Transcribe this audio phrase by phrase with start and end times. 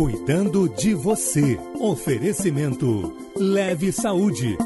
[0.00, 1.60] Cuidando de você.
[1.78, 4.56] Oferecimento Leve Saúde.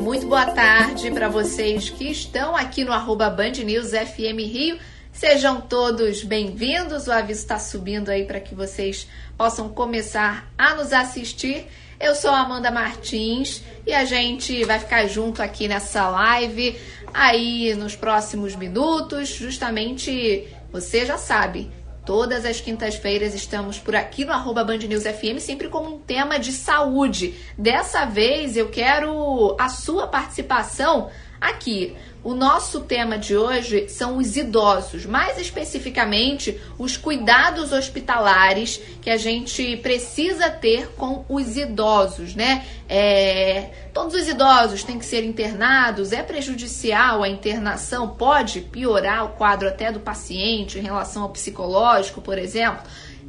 [0.00, 4.80] Muito boa tarde para vocês que estão aqui no arroba Band News FM Rio.
[5.12, 7.06] Sejam todos bem-vindos.
[7.06, 9.06] O aviso está subindo aí para que vocês
[9.38, 11.68] possam começar a nos assistir.
[12.00, 16.76] Eu sou Amanda Martins e a gente vai ficar junto aqui nessa live
[17.14, 19.28] aí nos próximos minutos.
[19.28, 21.70] Justamente, você já sabe,
[22.04, 26.36] Todas as quintas-feiras estamos por aqui no arroba Band News FM, sempre com um tema
[26.36, 27.36] de saúde.
[27.56, 31.10] Dessa vez eu quero a sua participação
[31.40, 31.96] aqui.
[32.24, 39.16] O nosso tema de hoje são os idosos, mais especificamente os cuidados hospitalares que a
[39.16, 42.64] gente precisa ter com os idosos, né?
[42.88, 49.30] É, todos os idosos têm que ser internados, é prejudicial a internação, pode piorar o
[49.30, 52.82] quadro até do paciente em relação ao psicológico, por exemplo.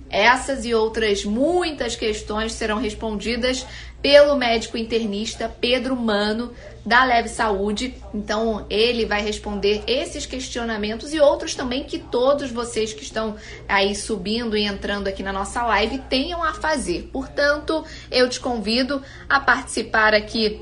[0.07, 3.65] Essas e outras muitas questões serão respondidas
[3.99, 6.53] pelo médico internista Pedro Mano,
[6.85, 7.95] da Leve Saúde.
[8.13, 13.35] Então, ele vai responder esses questionamentos e outros também que todos vocês que estão
[13.67, 17.09] aí subindo e entrando aqui na nossa live tenham a fazer.
[17.11, 20.61] Portanto, eu te convido a participar aqui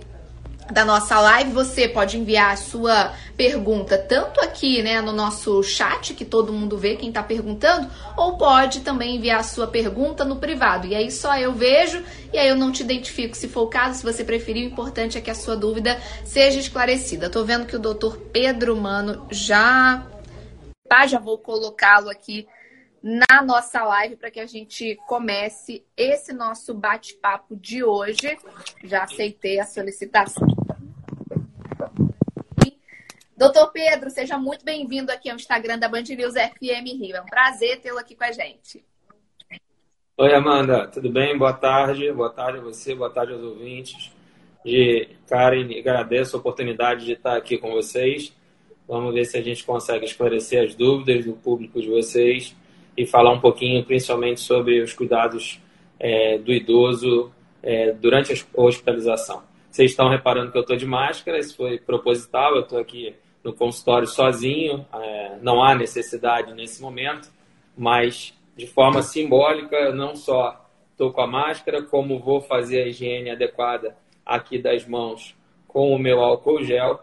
[0.72, 6.13] da nossa live, você pode enviar a sua pergunta tanto aqui, né, no nosso chat,
[6.13, 10.38] que todo mundo vê quem está perguntando, ou pode também enviar a sua pergunta no
[10.38, 10.88] privado.
[10.88, 14.00] E aí só eu vejo e aí eu não te identifico se for o caso,
[14.00, 17.30] se você preferir, o importante é que a sua dúvida seja esclarecida.
[17.30, 20.06] Tô vendo que o doutor Pedro Mano já
[20.88, 22.47] tá, já vou colocá-lo aqui
[23.02, 28.38] na nossa live para que a gente comece esse nosso bate-papo de hoje.
[28.83, 30.60] Já aceitei a solicitação.
[33.42, 37.16] Doutor Pedro, seja muito bem-vindo aqui ao Instagram da Band News FM Rio.
[37.16, 38.86] É um prazer tê-lo aqui com a gente.
[40.16, 41.36] Oi, Amanda, tudo bem?
[41.36, 42.12] Boa tarde.
[42.12, 44.12] Boa tarde a você, boa tarde aos ouvintes.
[44.64, 48.31] De Karen, agradeço a oportunidade de estar aqui com vocês.
[48.88, 52.56] Vamos ver se a gente consegue esclarecer as dúvidas do público de vocês
[52.96, 55.59] e falar um pouquinho, principalmente, sobre os cuidados
[56.00, 59.41] é, do idoso é, durante a hospitalização.
[59.72, 63.53] Vocês estão reparando que eu estou de máscara, isso foi proposital, eu estou aqui no
[63.53, 67.29] consultório sozinho, é, não há necessidade nesse momento,
[67.78, 73.31] mas de forma simbólica, não só estou com a máscara, como vou fazer a higiene
[73.31, 75.35] adequada aqui das mãos
[75.68, 77.00] com o meu álcool gel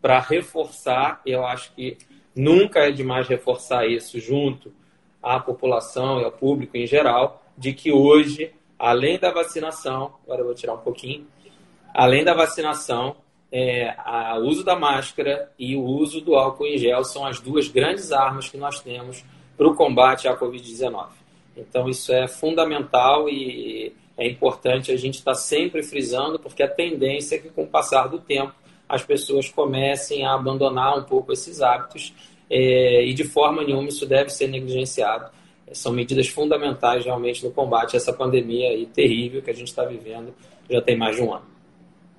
[0.00, 1.98] para reforçar, eu acho que
[2.34, 4.72] nunca é demais reforçar isso junto
[5.22, 10.46] à população e ao público em geral, de que hoje, além da vacinação, agora eu
[10.46, 11.26] vou tirar um pouquinho,
[11.94, 13.16] além da vacinação,
[13.52, 13.94] é,
[14.38, 18.10] o uso da máscara e o uso do álcool em gel são as duas grandes
[18.10, 19.22] armas que nós temos
[19.58, 21.08] para o combate à Covid-19.
[21.54, 26.68] Então, isso é fundamental e é importante a gente estar tá sempre frisando, porque a
[26.68, 28.54] tendência é que, com o passar do tempo,
[28.88, 32.14] as pessoas comecem a abandonar um pouco esses hábitos
[32.48, 35.30] é, e, de forma nenhuma, isso deve ser negligenciado.
[35.72, 39.84] São medidas fundamentais, realmente, no combate a essa pandemia aí, terrível que a gente está
[39.84, 40.34] vivendo
[40.70, 41.51] já tem mais de um ano.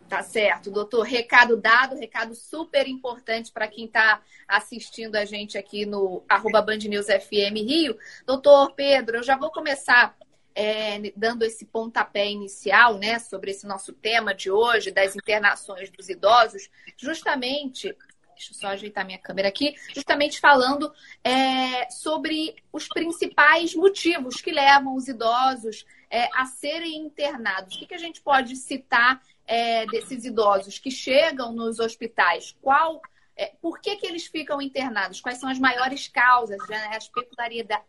[0.07, 1.03] Tá certo, doutor.
[1.03, 6.77] Recado dado, recado super importante para quem está assistindo a gente aqui no arroba Band
[6.77, 7.97] News FM Rio.
[8.25, 10.15] Doutor Pedro, eu já vou começar
[10.55, 16.09] é, dando esse pontapé inicial, né, sobre esse nosso tema de hoje, das internações dos
[16.09, 17.95] idosos, justamente
[18.35, 20.91] deixa eu só ajeitar minha câmera aqui, justamente falando
[21.23, 27.75] é, sobre os principais motivos que levam os idosos é, a serem internados.
[27.75, 32.55] O que, que a gente pode citar é, desses idosos que chegam nos hospitais?
[32.61, 33.01] Qual,
[33.35, 35.21] é, por que, que eles ficam internados?
[35.21, 37.09] Quais são as maiores causas, né, as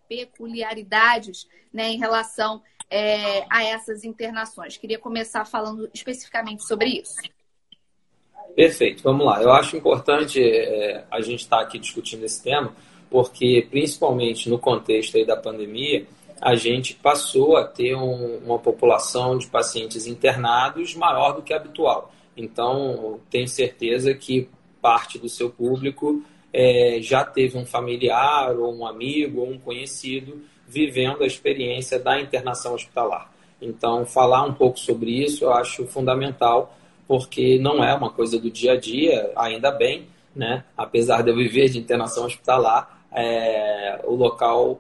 [0.08, 4.76] peculiaridades né, em relação é, a essas internações?
[4.76, 7.16] Queria começar falando especificamente sobre isso.
[8.54, 9.42] Perfeito, vamos lá.
[9.42, 12.74] Eu acho importante é, a gente estar tá aqui discutindo esse tema,
[13.10, 16.06] porque principalmente no contexto da pandemia,
[16.44, 22.12] a gente passou a ter um, uma população de pacientes internados maior do que habitual.
[22.36, 24.46] Então, tenho certeza que
[24.82, 30.42] parte do seu público é, já teve um familiar, ou um amigo, ou um conhecido
[30.68, 33.32] vivendo a experiência da internação hospitalar.
[33.58, 36.76] Então, falar um pouco sobre isso eu acho fundamental,
[37.08, 40.62] porque não é uma coisa do dia a dia, ainda bem, né?
[40.76, 44.78] apesar de eu viver de internação hospitalar, é, o local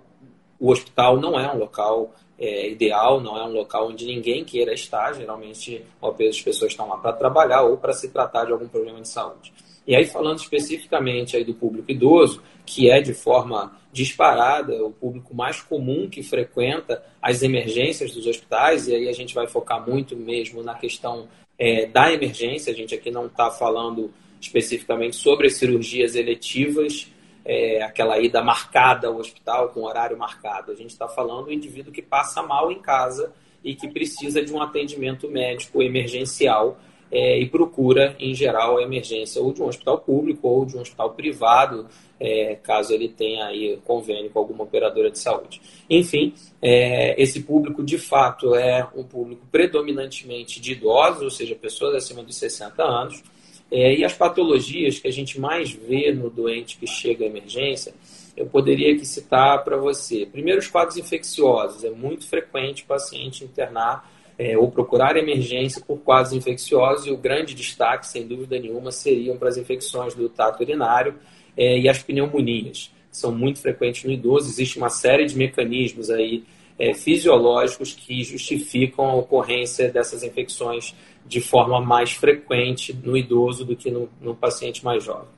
[0.58, 4.72] o hospital não é um local é, ideal, não é um local onde ninguém queira
[4.72, 5.12] estar.
[5.14, 9.08] Geralmente, as pessoas estão lá para trabalhar ou para se tratar de algum problema de
[9.08, 9.52] saúde.
[9.86, 15.34] E aí, falando especificamente aí do público idoso, que é de forma disparada, o público
[15.34, 20.16] mais comum que frequenta as emergências dos hospitais, e aí a gente vai focar muito
[20.16, 21.28] mesmo na questão
[21.58, 24.10] é, da emergência, a gente aqui não está falando
[24.40, 27.06] especificamente sobre as cirurgias eletivas,
[27.44, 30.72] é, aquela ida marcada ao hospital, com horário marcado.
[30.72, 33.32] A gente está falando do indivíduo que passa mal em casa
[33.62, 36.78] e que precisa de um atendimento médico emergencial
[37.10, 40.80] é, e procura, em geral, a emergência ou de um hospital público ou de um
[40.80, 41.86] hospital privado,
[42.18, 45.60] é, caso ele tenha aí convênio com alguma operadora de saúde.
[45.88, 51.94] Enfim, é, esse público, de fato, é um público predominantemente de idosos, ou seja, pessoas
[51.94, 53.22] acima dos 60 anos,
[53.70, 57.94] é, e as patologias que a gente mais vê no doente que chega à emergência,
[58.36, 60.26] eu poderia aqui citar para você.
[60.26, 61.84] Primeiro, os quadros infecciosos.
[61.84, 67.16] É muito frequente o paciente internar é, ou procurar emergência por quadros infecciosos, e o
[67.16, 71.14] grande destaque, sem dúvida nenhuma, seriam para as infecções do trato urinário
[71.56, 74.48] é, e as pneumonias, são muito frequentes no idoso.
[74.50, 76.42] Existe uma série de mecanismos aí
[76.76, 80.94] é, fisiológicos que justificam a ocorrência dessas infecções
[81.26, 85.28] de forma mais frequente no idoso do que no, no paciente mais jovem.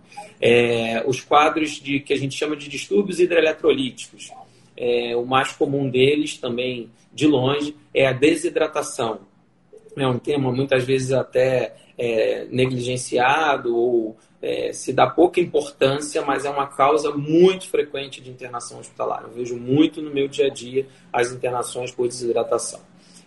[0.41, 4.31] É, os quadros de que a gente chama de distúrbios hidroeletrolíticos,
[4.77, 9.21] é, o mais comum deles também, de longe, é a desidratação.
[9.97, 16.45] É um tema muitas vezes até é, negligenciado ou é, se dá pouca importância, mas
[16.45, 19.23] é uma causa muito frequente de internação hospitalar.
[19.23, 22.81] Eu vejo muito no meu dia a dia as internações por desidratação.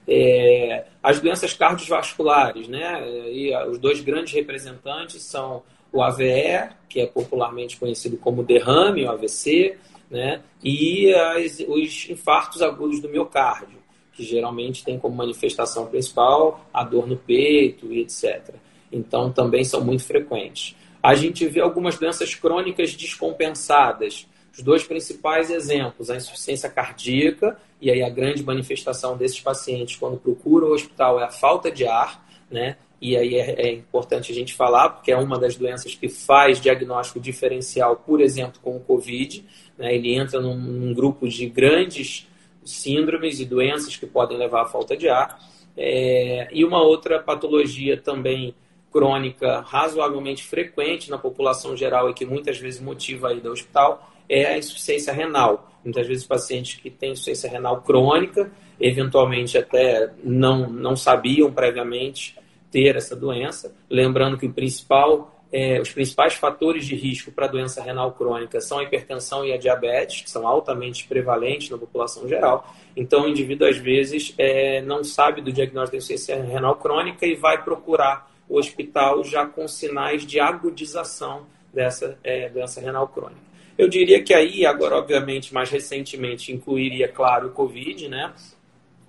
[0.07, 3.03] É, as doenças cardiovasculares, né?
[3.31, 9.11] E os dois grandes representantes são o AVE, que é popularmente conhecido como derrame, o
[9.11, 9.77] AVC,
[10.09, 10.41] né?
[10.63, 13.79] E as, os infartos agudos do miocárdio,
[14.13, 18.55] que geralmente tem como manifestação principal a dor no peito e etc.
[18.91, 20.75] Então, também são muito frequentes.
[21.01, 24.27] A gente vê algumas doenças crônicas descompensadas,
[24.59, 30.17] os dois principais exemplos, a insuficiência cardíaca, e aí a grande manifestação desses pacientes quando
[30.17, 32.75] procuram o hospital é a falta de ar, né?
[33.01, 36.59] E aí é, é, importante a gente falar, porque é uma das doenças que faz
[36.59, 39.45] diagnóstico diferencial, por exemplo, com o Covid.
[39.77, 39.95] Né?
[39.95, 42.27] Ele entra num, num grupo de grandes
[42.65, 45.39] síndromes e doenças que podem levar à falta de ar.
[45.77, 48.53] É, e uma outra patologia também
[48.91, 54.09] crônica razoavelmente frequente na população geral e que muitas vezes motiva a ida ao hospital
[54.29, 55.71] é a insuficiência renal.
[55.83, 62.37] Muitas vezes pacientes que têm insuficiência renal crônica, eventualmente até não, não sabiam previamente
[62.71, 63.75] ter essa doença.
[63.89, 68.61] Lembrando que o principal, é, os principais fatores de risco para a doença renal crônica
[68.61, 72.71] são a hipertensão e a diabetes, que são altamente prevalentes na população geral.
[72.95, 77.35] Então, o indivíduo, às vezes, é, não sabe do diagnóstico de insuficiência renal crônica e
[77.35, 83.48] vai procurar o hospital já com sinais de agudização dessa é, doença renal crônica.
[83.79, 88.33] Eu diria que aí, agora, obviamente, mais recentemente, incluiria, claro, o Covid, né?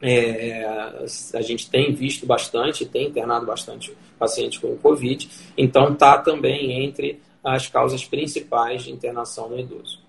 [0.00, 0.64] É,
[1.34, 5.28] a gente tem visto bastante, tem internado bastante pacientes com Covid,
[5.58, 10.00] então está também entre as causas principais de internação no idoso.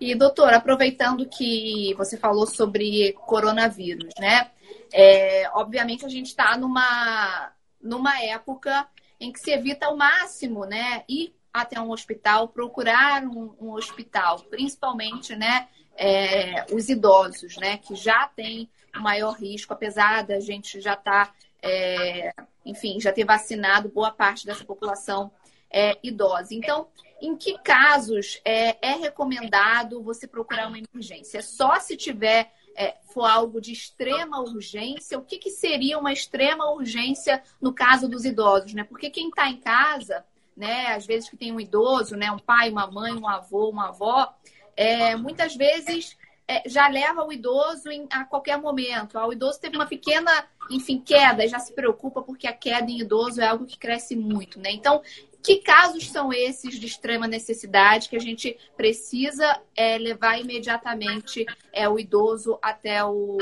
[0.00, 4.52] E, doutor, aproveitando que você falou sobre coronavírus, né?
[4.92, 7.50] É, obviamente a gente está numa,
[7.82, 8.86] numa época
[9.20, 11.02] em que se evita ao máximo, né?
[11.08, 15.68] Ir até um hospital, procurar um, um hospital, principalmente, né?
[15.96, 17.78] É, os idosos, né?
[17.78, 18.68] Que já têm
[19.00, 22.32] maior risco, apesar da gente já estar, tá, é,
[22.64, 25.30] enfim, já ter vacinado boa parte dessa população
[25.70, 26.54] é, idosa.
[26.54, 26.88] Então,
[27.20, 31.38] em que casos é, é, recomendado você procurar uma emergência?
[31.38, 36.12] É só se tiver é, for algo de extrema urgência, o que, que seria uma
[36.12, 38.84] extrema urgência no caso dos idosos, né?
[38.84, 40.24] Porque quem está em casa,
[40.58, 43.88] né, às vezes que tem um idoso, né, um pai, uma mãe, um avô, uma
[43.88, 44.34] avó,
[44.76, 49.18] é, muitas vezes é, já leva o idoso em, a qualquer momento.
[49.18, 50.30] O idoso teve uma pequena,
[50.70, 54.58] enfim, queda, já se preocupa porque a queda em idoso é algo que cresce muito,
[54.58, 54.70] né?
[54.72, 55.00] Então,
[55.42, 61.88] que casos são esses de extrema necessidade que a gente precisa é, levar imediatamente é,
[61.88, 63.38] o idoso até o,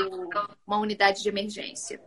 [0.65, 1.99] uma unidade de emergência?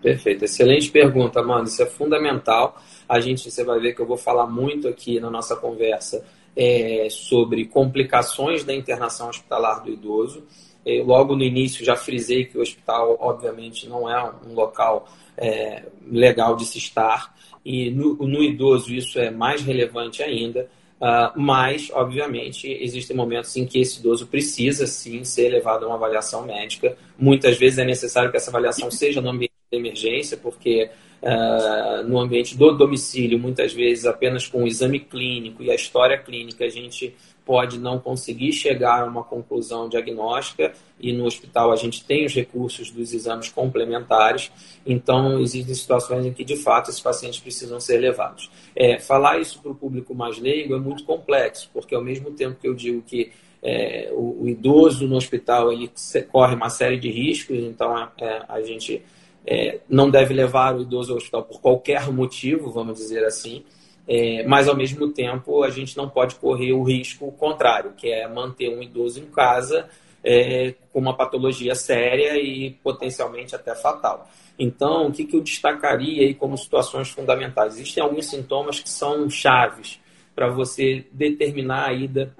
[0.00, 1.68] Perfeito, excelente pergunta, Amanda.
[1.68, 2.80] Isso é fundamental.
[3.08, 6.24] A gente, você vai ver que eu vou falar muito aqui na nossa conversa
[6.56, 10.44] é, sobre complicações da internação hospitalar do idoso.
[10.84, 15.84] Eu, logo no início já frisei que o hospital, obviamente, não é um local é,
[16.10, 17.34] legal de se estar,
[17.64, 20.68] e no, no, idoso isso é mais relevante ainda,
[21.00, 25.96] uh, mas, obviamente, existem momentos em que esse idoso precisa sim ser levado a uma
[25.96, 26.96] avaliação médica.
[27.18, 30.90] Muitas vezes é necessário que essa avaliação seja no ambiente de emergência, porque
[31.22, 36.18] uh, no ambiente do domicílio, muitas vezes apenas com o exame clínico e a história
[36.18, 37.14] clínica, a gente
[37.48, 40.70] pode não conseguir chegar a uma conclusão diagnóstica
[41.00, 44.52] e no hospital a gente tem os recursos dos exames complementares,
[44.84, 48.50] então existem situações em que de fato esses pacientes precisam ser levados.
[48.76, 52.58] É, falar isso para o público mais leigo é muito complexo, porque ao mesmo tempo
[52.60, 53.32] que eu digo que
[53.62, 55.90] é, o, o, idoso no hospital ele
[56.30, 59.02] corre uma série de riscos, então é, é a gente
[59.50, 63.64] é, não deve levar o idoso ao hospital por qualquer motivo, vamos dizer assim.
[64.06, 68.28] É, mas ao mesmo tempo a gente não pode correr o risco contrário, que é
[68.28, 69.88] manter um idoso em casa
[70.22, 74.28] é, com uma patologia séria e potencialmente até fatal.
[74.58, 77.76] Então, o que, que eu destacaria aí como situações fundamentais?
[77.76, 79.98] Existem alguns sintomas que são chaves
[80.34, 82.34] para você determinar a ida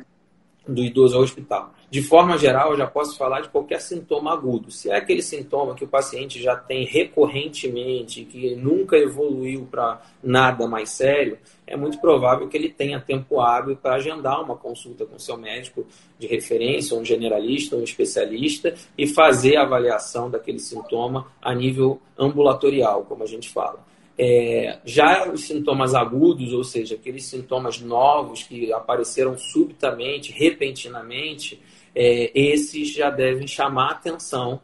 [0.67, 1.73] do idoso ao hospital.
[1.90, 4.71] De forma geral, eu já posso falar de qualquer sintoma agudo.
[4.71, 10.68] Se é aquele sintoma que o paciente já tem recorrentemente, que nunca evoluiu para nada
[10.68, 15.18] mais sério, é muito provável que ele tenha tempo hábil para agendar uma consulta com
[15.18, 15.87] seu médico
[16.18, 23.04] de referência, um generalista, um especialista, e fazer a avaliação daquele sintoma a nível ambulatorial,
[23.04, 23.88] como a gente fala.
[24.21, 31.62] É, já os sintomas agudos, ou seja, aqueles sintomas novos que apareceram subitamente, repentinamente,
[32.00, 34.61] é, esses já devem chamar atenção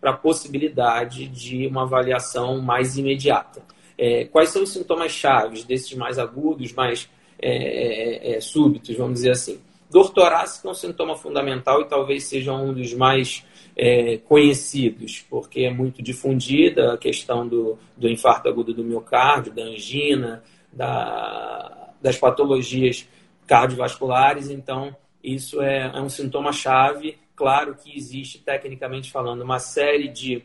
[0.00, 3.62] para a possibilidade de uma avaliação mais imediata.
[3.98, 7.06] É, quais são os sintomas chaves desses mais agudos, mais
[7.38, 9.60] é, é, é súbitos, vamos dizer assim?
[9.90, 13.44] Dor torácica é um sintoma fundamental e talvez seja um dos mais
[13.76, 19.62] é, conhecidos, porque é muito difundida a questão do, do infarto agudo do miocárdio, da
[19.62, 20.42] angina,
[20.72, 23.06] da, das patologias
[23.46, 24.48] cardiovasculares.
[24.48, 27.18] Então, isso é, é um sintoma chave.
[27.34, 30.42] Claro que existe, tecnicamente falando, uma série de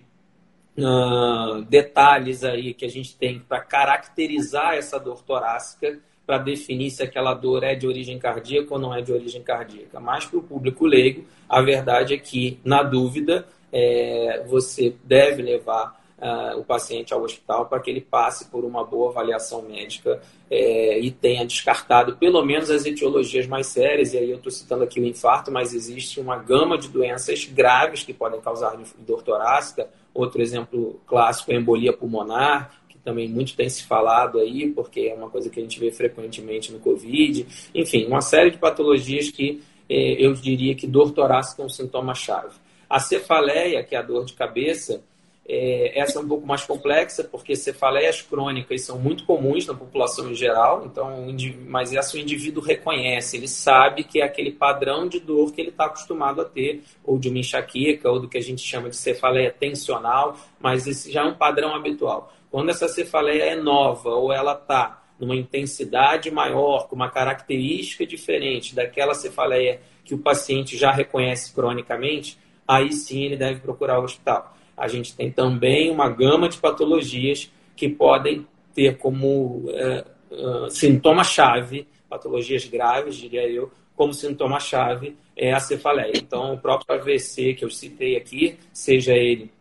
[0.77, 7.03] uh, detalhes aí que a gente tem para caracterizar essa dor torácica para definir se
[7.03, 9.99] aquela dor é de origem cardíaca ou não é de origem cardíaca.
[9.99, 16.01] Mas para o público leigo, a verdade é que, na dúvida, é, você deve levar
[16.23, 20.97] uh, o paciente ao hospital para que ele passe por uma boa avaliação médica é,
[20.99, 24.13] e tenha descartado pelo menos as etiologias mais sérias.
[24.13, 28.03] E aí eu estou citando aqui o infarto, mas existe uma gama de doenças graves
[28.03, 29.89] que podem causar dor torácica.
[30.13, 32.71] Outro exemplo clássico é a embolia pulmonar,
[33.03, 36.71] também muito tem se falado aí, porque é uma coisa que a gente vê frequentemente
[36.71, 37.45] no Covid.
[37.75, 42.55] Enfim, uma série de patologias que eh, eu diria que dor torácica é um sintoma-chave.
[42.89, 45.03] A cefaleia, que é a dor de cabeça,
[45.45, 50.31] é, essa é um pouco mais complexa, porque cefaleias crônicas são muito comuns na população
[50.31, 51.27] em geral, então,
[51.67, 55.69] mas essa o indivíduo reconhece, ele sabe que é aquele padrão de dor que ele
[55.69, 58.95] está acostumado a ter, ou de uma enxaqueca, ou do que a gente chama de
[58.95, 62.33] cefaleia tensional, mas esse já é um padrão habitual.
[62.49, 68.75] Quando essa cefaleia é nova ou ela está numa intensidade maior, com uma característica diferente
[68.75, 74.55] daquela cefaleia que o paciente já reconhece cronicamente, aí sim ele deve procurar o hospital.
[74.75, 81.87] A gente tem também uma gama de patologias que podem ter como é, uh, sintoma-chave,
[82.09, 86.13] patologias graves, diria eu, como sintoma-chave é a cefaleia.
[86.15, 89.51] Então, o próprio AVC que eu citei aqui, seja ele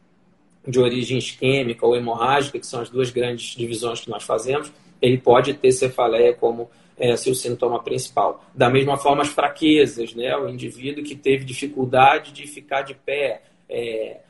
[0.66, 5.18] de origem isquêmica ou hemorrágica, que são as duas grandes divisões que nós fazemos, ele
[5.18, 8.44] pode ter cefaleia como é, seu sintoma principal.
[8.54, 10.36] Da mesma forma, as fraquezas, né?
[10.36, 14.20] o indivíduo que teve dificuldade de ficar de pé, é,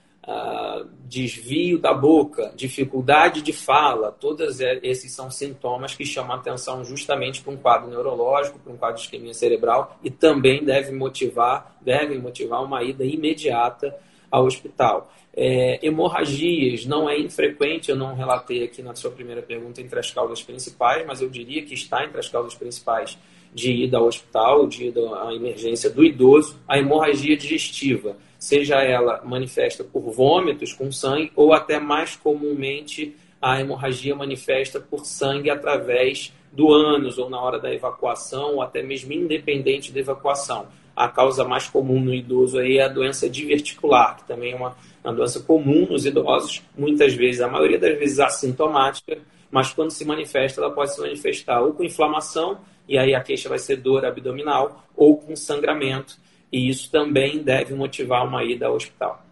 [1.04, 7.52] desvio da boca, dificuldade de fala, todos esses são sintomas que chamam atenção justamente para
[7.52, 12.62] um quadro neurológico, para um quadro de isquemia cerebral e também devem motivar, devem motivar
[12.62, 13.94] uma ida imediata
[14.30, 15.12] ao hospital.
[15.34, 20.10] É, hemorragias não é infrequente, eu não relatei aqui na sua primeira pergunta entre as
[20.10, 23.18] causas principais, mas eu diria que está entre as causas principais
[23.52, 29.22] de ida ao hospital, de ida à emergência do idoso, a hemorragia digestiva, seja ela
[29.24, 36.32] manifesta por vômitos com sangue ou até mais comumente a hemorragia manifesta por sangue através
[36.50, 40.66] do ânus ou na hora da evacuação ou até mesmo independente da evacuação.
[40.94, 44.76] A causa mais comum no idoso aí é a doença diverticular, que também é uma
[45.04, 49.18] uma doença comum nos idosos, muitas vezes, a maioria das vezes assintomática,
[49.50, 52.58] mas quando se manifesta, ela pode se manifestar ou com inflamação,
[52.88, 56.16] e aí a queixa vai ser dor abdominal, ou com sangramento,
[56.52, 59.24] e isso também deve motivar uma ida ao hospital.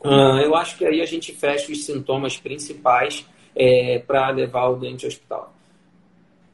[0.00, 4.76] Uh, eu acho que aí a gente fecha os sintomas principais é, para levar o
[4.76, 5.54] doente ao hospital.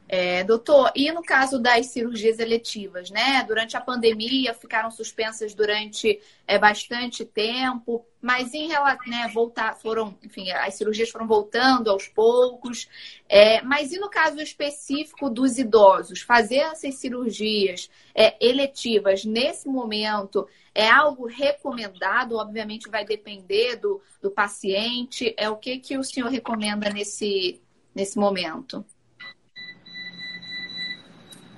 [0.07, 3.43] É, doutor, e no caso das cirurgias eletivas, né?
[3.47, 10.15] Durante a pandemia ficaram suspensas durante é, bastante tempo, mas em relação, né, voltar, foram,
[10.23, 12.87] enfim, as cirurgias foram voltando aos poucos.
[13.27, 20.47] É, mas e no caso específico dos idosos, fazer essas cirurgias é, eletivas nesse momento
[20.73, 22.35] é algo recomendado?
[22.35, 25.33] Obviamente vai depender do, do paciente.
[25.35, 27.59] É o que que o senhor recomenda nesse
[27.93, 28.85] nesse momento?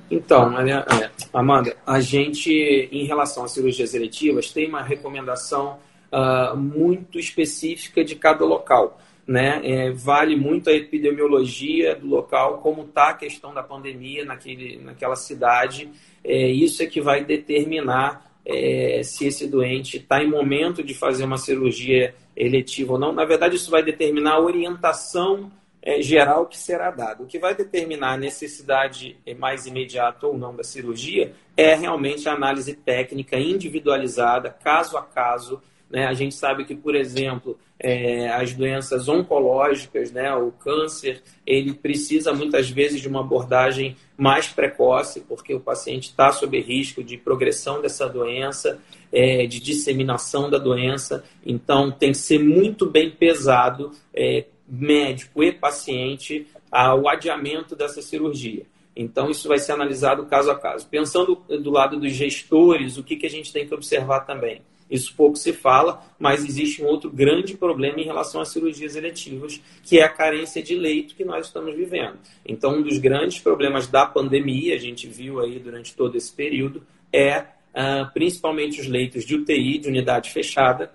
[0.10, 2.52] Então, é, Amanda, a gente,
[2.92, 5.80] em relação às cirurgias eletivas, tem uma recomendação
[6.12, 9.00] uh, muito específica de cada local.
[9.28, 9.60] Né?
[9.64, 15.18] É, vale muito a epidemiologia do local, como está a questão da pandemia naquele, naquela
[15.18, 15.90] cidade.
[16.24, 21.26] É, isso é que vai determinar é, se esse doente está em momento de fazer
[21.26, 23.12] uma cirurgia eletiva ou não.
[23.12, 25.52] Na verdade, isso vai determinar a orientação
[26.02, 27.24] geral que será dado.
[27.24, 32.34] O que vai determinar a necessidade mais imediata ou não da cirurgia é realmente a
[32.34, 35.62] análise técnica individualizada, caso a caso.
[35.90, 36.06] Né?
[36.06, 42.34] A gente sabe que, por exemplo, é, as doenças oncológicas, né, o câncer, ele precisa
[42.34, 47.82] muitas vezes de uma abordagem mais precoce, porque o paciente está sob risco de progressão
[47.82, 48.80] dessa doença,
[49.12, 51.24] é, de disseminação da doença.
[51.46, 58.66] Então, tem que ser muito bem pesado é, médico e paciente ao adiamento dessa cirurgia.
[58.96, 60.88] Então, isso vai ser analisado caso a caso.
[60.88, 64.62] Pensando do lado dos gestores, o que, que a gente tem que observar também?
[64.90, 69.62] Isso pouco se fala, mas existe um outro grande problema em relação às cirurgias eletivas,
[69.84, 72.18] que é a carência de leito que nós estamos vivendo.
[72.46, 76.82] Então, um dos grandes problemas da pandemia, a gente viu aí durante todo esse período,
[77.12, 80.92] é uh, principalmente os leitos de UTI, de unidade fechada,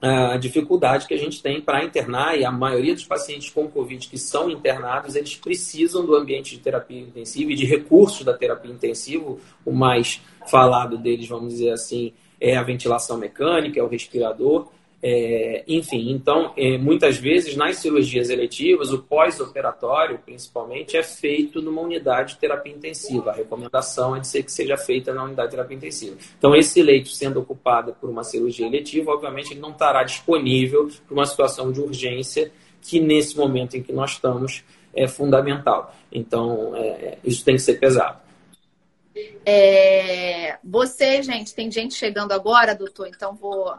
[0.00, 4.08] a dificuldade que a gente tem para internar e a maioria dos pacientes com Covid
[4.08, 8.70] que são internados, eles precisam do ambiente de terapia intensiva e de recursos da terapia
[8.70, 9.36] intensiva.
[9.64, 14.68] O mais falado deles, vamos dizer assim, é a ventilação mecânica, é o respirador.
[15.02, 21.82] É, enfim, então, é, muitas vezes nas cirurgias eletivas, o pós-operatório, principalmente, é feito numa
[21.82, 23.30] unidade de terapia intensiva.
[23.30, 26.16] A recomendação é de ser que seja feita na unidade de terapia intensiva.
[26.38, 31.14] Então, esse leito sendo ocupado por uma cirurgia eletiva, obviamente, ele não estará disponível para
[31.14, 32.50] uma situação de urgência
[32.80, 35.94] que, nesse momento em que nós estamos, é fundamental.
[36.10, 38.18] Então, é, isso tem que ser pesado.
[39.44, 43.72] É, você, gente, tem gente chegando agora, doutor, então vou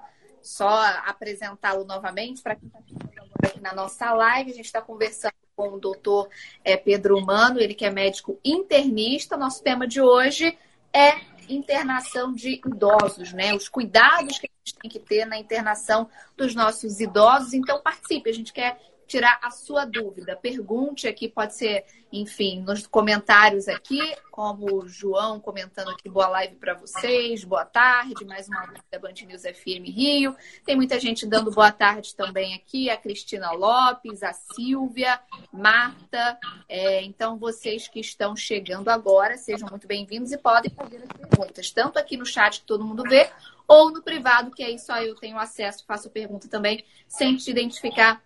[0.47, 4.51] só apresentá-lo novamente para quem está aqui na nossa live.
[4.51, 6.29] A gente está conversando com o doutor
[6.63, 9.35] é, Pedro Humano, ele que é médico internista.
[9.35, 10.57] Nosso tema de hoje
[10.93, 13.53] é internação de idosos, né?
[13.53, 17.53] Os cuidados que a gente tem que ter na internação dos nossos idosos.
[17.53, 20.35] Então, participe, a gente quer tirar a sua dúvida.
[20.35, 26.55] Pergunte aqui, pode ser, enfim, nos comentários aqui, como o João comentando aqui, boa live
[26.55, 30.35] para vocês, boa tarde, mais uma live da Band News FM Rio.
[30.65, 35.19] Tem muita gente dando boa tarde também aqui, a Cristina Lopes, a Silvia,
[35.51, 36.37] Marta.
[36.67, 41.71] É, então, vocês que estão chegando agora, sejam muito bem-vindos e podem fazer as perguntas,
[41.71, 43.29] tanto aqui no chat que todo mundo vê,
[43.67, 48.21] ou no privado, que aí só eu tenho acesso, faço pergunta também, sem te identificar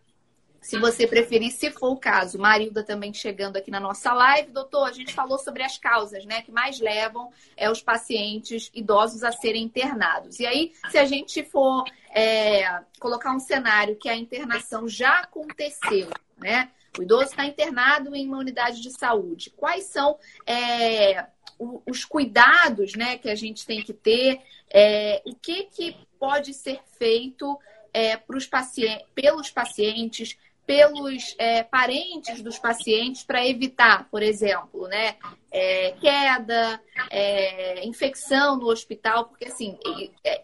[0.61, 2.37] se você preferir, se for o caso.
[2.37, 4.51] Marilda também chegando aqui na nossa live.
[4.51, 9.23] Doutor, a gente falou sobre as causas, né, que mais levam é, os pacientes idosos
[9.23, 10.39] a serem internados.
[10.39, 16.09] E aí, se a gente for é, colocar um cenário que a internação já aconteceu,
[16.37, 16.69] né?
[16.97, 19.49] O idoso está internado em uma unidade de saúde.
[19.51, 21.25] Quais são é,
[21.57, 24.41] os cuidados né, que a gente tem que ter?
[24.69, 27.57] É, o que, que pode ser feito
[27.93, 28.17] é,
[28.49, 30.37] pacientes, pelos pacientes
[30.71, 35.17] pelos é, parentes dos pacientes para evitar, por exemplo, né,
[35.51, 39.77] é, queda, é, infecção no hospital, porque assim,
[40.23, 40.43] é,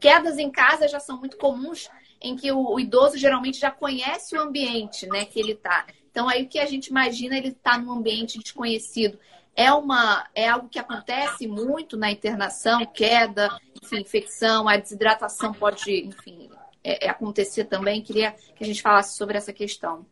[0.00, 1.88] quedas em casa já são muito comuns,
[2.20, 5.86] em que o, o, idoso geralmente já conhece o ambiente, né, que ele está.
[6.10, 9.16] Então aí o que a gente imagina ele está num ambiente desconhecido.
[9.54, 13.48] É, uma, é algo que acontece muito na internação, queda,
[13.80, 16.50] enfim, infecção, a desidratação pode, enfim,
[16.88, 18.00] é, é, acontecer também.
[18.00, 20.06] Queria que a gente falasse sobre essa questão.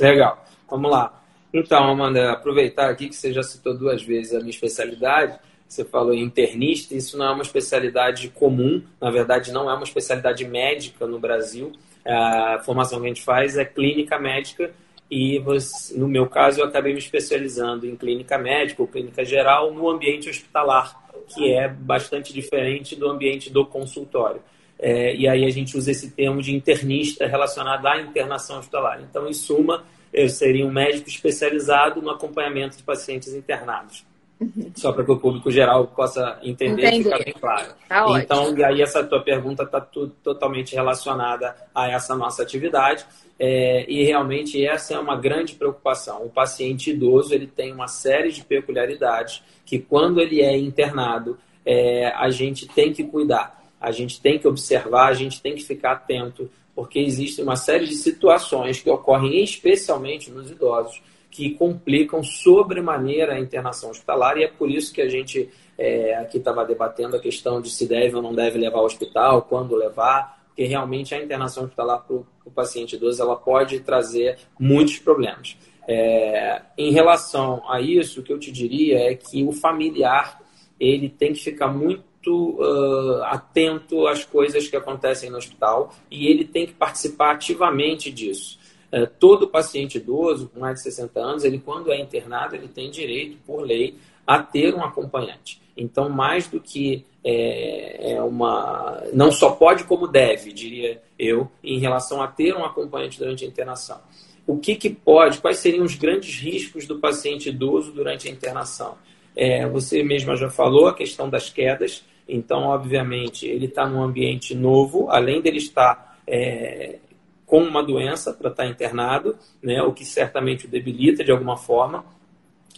[0.00, 1.22] Legal, vamos lá.
[1.52, 5.38] Então, Amanda, aproveitar aqui que você já citou duas vezes a minha especialidade.
[5.68, 10.44] Você falou internista, isso não é uma especialidade comum, na verdade, não é uma especialidade
[10.46, 11.72] médica no Brasil.
[12.06, 14.72] A formação que a gente faz é clínica médica
[15.10, 19.72] e você, no meu caso eu acabei me especializando em clínica médica ou clínica geral
[19.72, 24.42] no ambiente hospitalar, que é bastante diferente do ambiente do consultório.
[24.82, 29.00] É, e aí a gente usa esse termo de internista relacionado à internação hospitalar.
[29.00, 34.04] Então, em suma, eu seria um médico especializado no acompanhamento de pacientes internados.
[34.40, 34.72] Uhum.
[34.74, 37.74] Só para que o público geral possa entender e ficar bem claro.
[37.88, 38.58] Tá então, ótimo.
[38.58, 43.06] e aí essa tua pergunta está totalmente relacionada a essa nossa atividade.
[43.38, 46.24] É, e realmente essa é uma grande preocupação.
[46.24, 52.08] O paciente idoso ele tem uma série de peculiaridades que quando ele é internado, é,
[52.08, 55.92] a gente tem que cuidar, a gente tem que observar, a gente tem que ficar
[55.92, 63.34] atento, porque existe uma série de situações que ocorrem especialmente nos idosos que complicam sobremaneira
[63.34, 67.20] a internação hospitalar e é por isso que a gente é, aqui estava debatendo a
[67.20, 71.22] questão de se deve ou não deve levar ao hospital, quando levar, porque realmente a
[71.22, 75.56] internação hospitalar para o paciente idoso ela pode trazer muitos problemas.
[75.88, 80.40] É, em relação a isso, o que eu te diria é que o familiar
[80.78, 86.44] ele tem que ficar muito uh, atento às coisas que acontecem no hospital e ele
[86.44, 88.58] tem que participar ativamente disso.
[88.92, 92.90] Uh, todo paciente idoso com mais de 60 anos, ele quando é internado, ele tem
[92.90, 95.60] direito, por lei, a ter um acompanhante.
[95.76, 99.02] Então, mais do que é, é, uma.
[99.12, 103.48] Não só pode, como deve, diria eu, em relação a ter um acompanhante durante a
[103.48, 104.00] internação.
[104.46, 108.96] O que, que pode, quais seriam os grandes riscos do paciente idoso durante a internação?
[109.36, 114.54] É, você mesma já falou a questão das quedas, então, obviamente, ele está num ambiente
[114.54, 116.98] novo, além dele estar é,
[117.44, 121.58] com uma doença para estar tá internado, né, o que certamente o debilita de alguma
[121.58, 122.04] forma.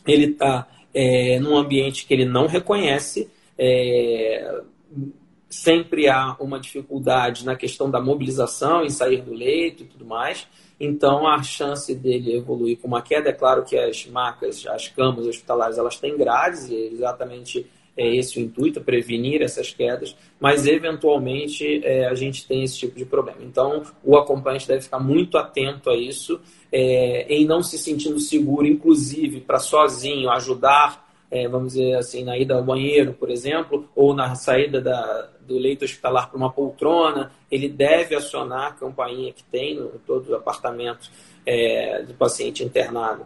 [0.05, 4.61] Ele está é, num ambiente que ele não reconhece, é,
[5.49, 10.49] sempre há uma dificuldade na questão da mobilização, em sair do leito e tudo mais.
[10.81, 15.25] Então, a chance dele evoluir com uma queda, é claro que as macas, as camas
[15.25, 17.65] hospitalares, elas têm grades, e é exatamente
[17.97, 22.97] é esse o intuito, prevenir essas quedas, mas eventualmente é, a gente tem esse tipo
[22.97, 23.39] de problema.
[23.43, 26.41] Então, o acompanhante deve ficar muito atento a isso,
[26.73, 32.37] é, em não se sentindo seguro, inclusive para sozinho ajudar, é, vamos dizer assim, na
[32.37, 37.33] ida ao banheiro, por exemplo, ou na saída da, do leito hospitalar para uma poltrona,
[37.51, 41.11] ele deve acionar a campainha que tem em todos os apartamentos
[41.47, 43.25] é, do paciente internado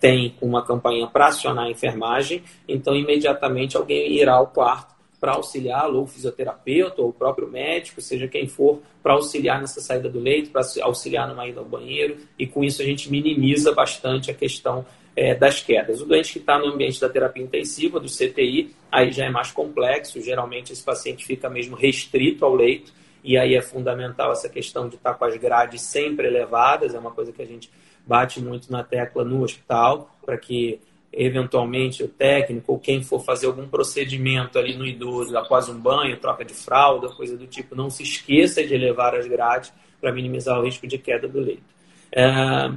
[0.00, 6.00] tem uma campanha para acionar a enfermagem, então imediatamente alguém irá ao quarto para auxiliá-lo,
[6.00, 10.20] ou o fisioterapeuta, ou o próprio médico, seja quem for, para auxiliar nessa saída do
[10.20, 14.34] leito, para auxiliar numa ida ao banheiro, e com isso a gente minimiza bastante a
[14.34, 14.84] questão
[15.16, 16.02] é, das quedas.
[16.02, 19.50] O doente que está no ambiente da terapia intensiva, do CTI, aí já é mais
[19.50, 24.90] complexo, geralmente esse paciente fica mesmo restrito ao leito, e aí é fundamental essa questão
[24.90, 27.70] de estar tá com as grades sempre elevadas, é uma coisa que a gente
[28.06, 30.80] bate muito na tecla no hospital, para que
[31.16, 36.18] eventualmente o técnico ou quem for fazer algum procedimento ali no idoso após um banho,
[36.18, 40.58] troca de fralda, coisa do tipo, não se esqueça de elevar as grades para minimizar
[40.58, 41.62] o risco de queda do leito.
[42.10, 42.72] É,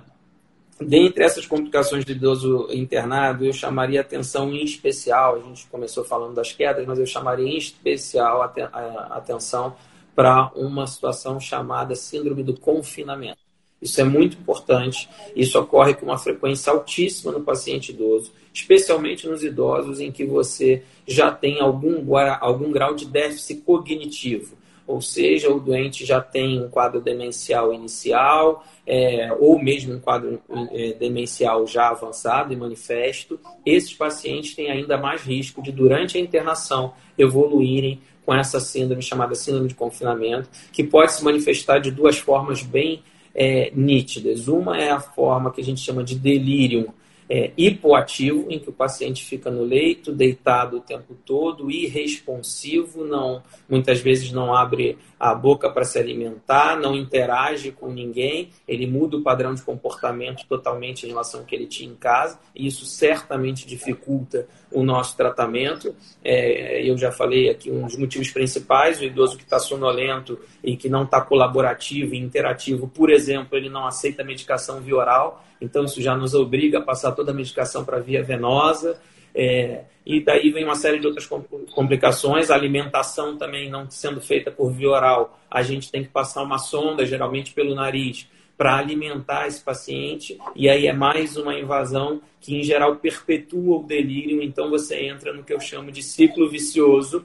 [0.80, 6.36] dentre essas complicações do idoso internado, eu chamaria atenção em especial, a gente começou falando
[6.36, 9.76] das quedas, mas eu chamaria em especial a atenção
[10.16, 13.47] para uma situação chamada síndrome do confinamento.
[13.82, 15.08] Isso é muito importante.
[15.36, 20.84] Isso ocorre com uma frequência altíssima no paciente idoso, especialmente nos idosos em que você
[21.06, 24.58] já tem algum, algum grau de déficit cognitivo.
[24.88, 30.42] Ou seja, o doente já tem um quadro demencial inicial, é, ou mesmo um quadro
[30.72, 33.38] é, demencial já avançado e manifesto.
[33.66, 39.36] Esses pacientes têm ainda mais risco de, durante a internação, evoluírem com essa síndrome chamada
[39.36, 43.04] síndrome de confinamento, que pode se manifestar de duas formas bem
[43.38, 44.48] é, nítidas.
[44.48, 46.92] Uma é a forma que a gente chama de delírio
[47.30, 53.44] é, hipoativo, em que o paciente fica no leito, deitado o tempo todo, irresponsivo, não,
[53.70, 59.18] muitas vezes não abre a boca para se alimentar, não interage com ninguém, ele muda
[59.18, 62.86] o padrão de comportamento totalmente em relação ao que ele tinha em casa, e isso
[62.86, 65.96] certamente dificulta o nosso tratamento.
[66.24, 70.78] É, eu já falei aqui um dos motivos principais, o idoso que está sonolento e
[70.78, 75.86] que não está colaborativo e interativo, por exemplo, ele não aceita medicação via oral, então
[75.86, 79.00] isso já nos obriga a passar toda a medicação para via venosa.
[79.34, 81.28] É, e daí vem uma série de outras
[81.74, 86.42] complicações, a alimentação também não sendo feita por via oral, a gente tem que passar
[86.42, 92.20] uma sonda, geralmente pelo nariz, para alimentar esse paciente, e aí é mais uma invasão
[92.42, 96.50] que em geral perpetua o delírio, então você entra no que eu chamo de ciclo
[96.50, 97.24] vicioso,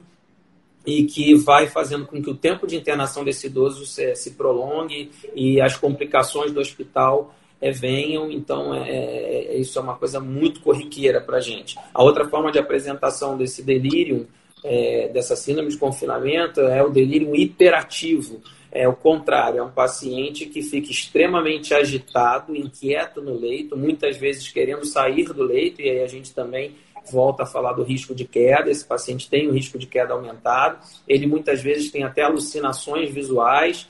[0.85, 5.11] e que vai fazendo com que o tempo de internação desse idoso se, se prolongue
[5.33, 10.59] e as complicações do hospital é, venham, então é, é, isso é uma coisa muito
[10.59, 11.79] corriqueira para a gente.
[11.93, 14.27] A outra forma de apresentação desse delírio,
[14.65, 18.41] é, dessa síndrome de confinamento, é o delírio hiperativo.
[18.69, 24.49] é o contrário, é um paciente que fica extremamente agitado, inquieto no leito, muitas vezes
[24.49, 26.75] querendo sair do leito, e aí a gente também
[27.11, 28.69] volta a falar do risco de queda.
[28.71, 30.79] Esse paciente tem o risco de queda aumentado.
[31.07, 33.87] Ele muitas vezes tem até alucinações visuais,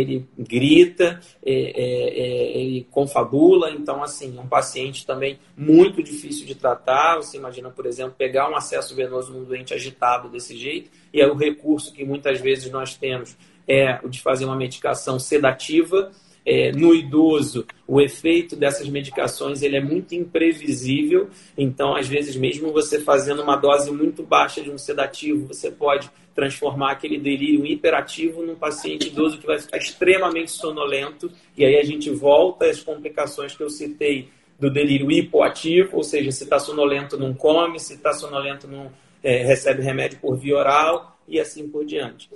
[0.00, 3.70] ele grita, é, é, é, ele confabula.
[3.70, 7.16] Então, assim, um paciente também muito difícil de tratar.
[7.16, 11.26] Você imagina, por exemplo, pegar um acesso venoso num doente agitado desse jeito, e é
[11.26, 13.36] o recurso que muitas vezes nós temos
[13.68, 16.10] é o de fazer uma medicação sedativa
[16.44, 21.28] é, no idoso, o efeito dessas medicações ele é muito imprevisível.
[21.56, 26.10] Então, às vezes, mesmo você fazendo uma dose muito baixa de um sedativo, você pode
[26.34, 31.30] transformar aquele delírio hiperativo num paciente idoso que vai ficar extremamente sonolento.
[31.56, 36.30] E aí a gente volta às complicações que eu citei do delírio hipoativo, ou seja,
[36.30, 38.92] se está sonolento não come, se está sonolento não
[39.22, 42.30] é, recebe remédio por via oral e assim por diante.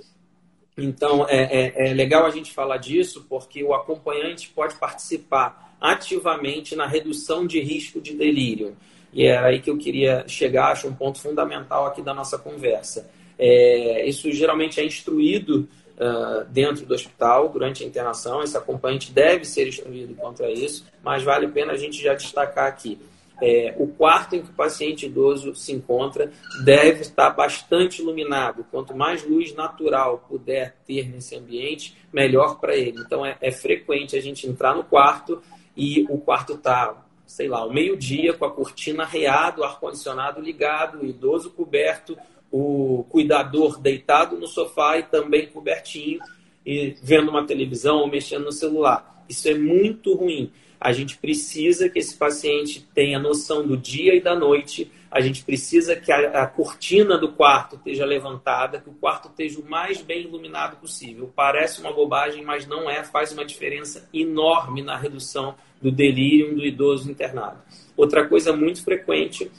[0.77, 6.75] Então, é, é, é, legal a gente falar disso, porque o acompanhante pode participar ativamente
[6.75, 8.77] na redução de risco de delírio.
[9.11, 13.09] E é aí que eu queria chegar, acho um ponto fundamental aqui da nossa conversa.
[13.37, 19.45] É, isso geralmente é instruído uh, dentro do hospital durante a internação, esse acompanhante deve
[19.45, 22.99] ser instruído contra isso, mas vale a pena a gente já destacar aqui.
[23.39, 26.31] É, o quarto em que o paciente idoso se encontra
[26.63, 28.65] deve estar bastante iluminado.
[28.71, 32.99] Quanto mais luz natural puder ter nesse ambiente, melhor para ele.
[32.99, 35.39] Então é, é, frequente a gente entrar no quarto
[35.75, 41.01] e o quarto está, sei lá, ao meio-dia, com a cortina arreada, o ar-condicionado ligado,
[41.01, 42.17] o idoso coberto,
[42.51, 46.19] o cuidador deitado no sofá e também cobertinho,
[46.65, 49.23] e vendo uma televisão ou mexendo no celular.
[49.29, 50.51] Isso é muito ruim.
[50.79, 54.91] A gente precisa que esse paciente tenha noção do dia e da noite.
[55.09, 59.59] A gente precisa que a, a, cortina do quarto esteja levantada, que o quarto esteja
[59.59, 61.31] o mais bem iluminado possível.
[61.35, 63.03] Parece uma bobagem, mas não é.
[63.03, 67.59] Faz uma diferença enorme na redução do delírio do idoso internado.
[67.95, 69.49] Outra coisa muito frequente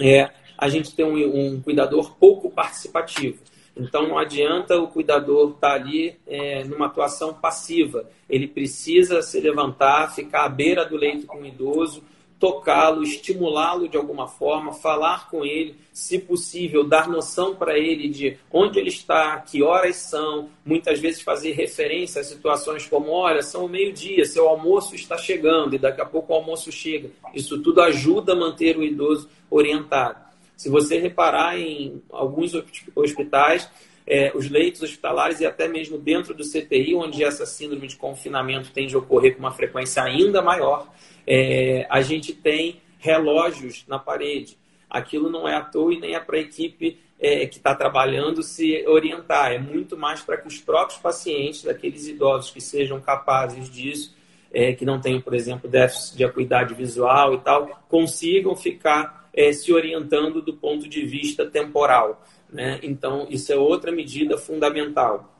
[0.00, 0.30] é
[0.60, 3.38] a gente ter um, um cuidador pouco participativo.
[3.74, 8.08] Então não adianta o cuidador estar tá ali é, numa atuação passiva.
[8.28, 12.02] Ele precisa se levantar, ficar à beira do leito com o idoso,
[12.38, 18.38] tocá-lo, estimulá-lo de alguma forma, falar com ele, se possível, dar noção para ele de
[18.50, 23.68] onde ele está, que horas são, muitas vezes fazer referência a situações como, olha, são
[23.68, 27.10] meio-dia, seu almoço está chegando e daqui a pouco o almoço chega.
[27.34, 30.29] Isso tudo ajuda a manter o idoso orientado.
[30.60, 32.52] Se você reparar em alguns
[32.94, 33.70] hospitais,
[34.06, 38.70] é, os leitos hospitalares e até mesmo dentro do CTI, onde essa síndrome de confinamento
[38.70, 40.86] tende a ocorrer com uma frequência ainda maior,
[41.26, 44.58] é, a gente tem relógios na parede.
[44.90, 48.42] Aquilo não é à toa e nem é para a equipe é, que está trabalhando
[48.42, 49.52] se orientar.
[49.52, 54.14] É muito mais para que os próprios pacientes, daqueles idosos que sejam capazes disso,
[54.52, 59.52] é, que não tenham, por exemplo, déficit de acuidade visual e tal, consigam ficar é,
[59.52, 62.22] se orientando do ponto de vista temporal.
[62.52, 62.80] Né?
[62.82, 65.32] Então, isso é outra medida fundamental.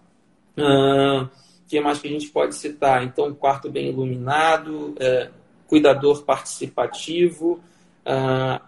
[0.57, 1.31] O ah,
[1.68, 3.03] que mais que a gente pode citar?
[3.05, 5.31] Então, quarto bem iluminado, é,
[5.66, 7.61] cuidador participativo,
[8.05, 8.61] ah,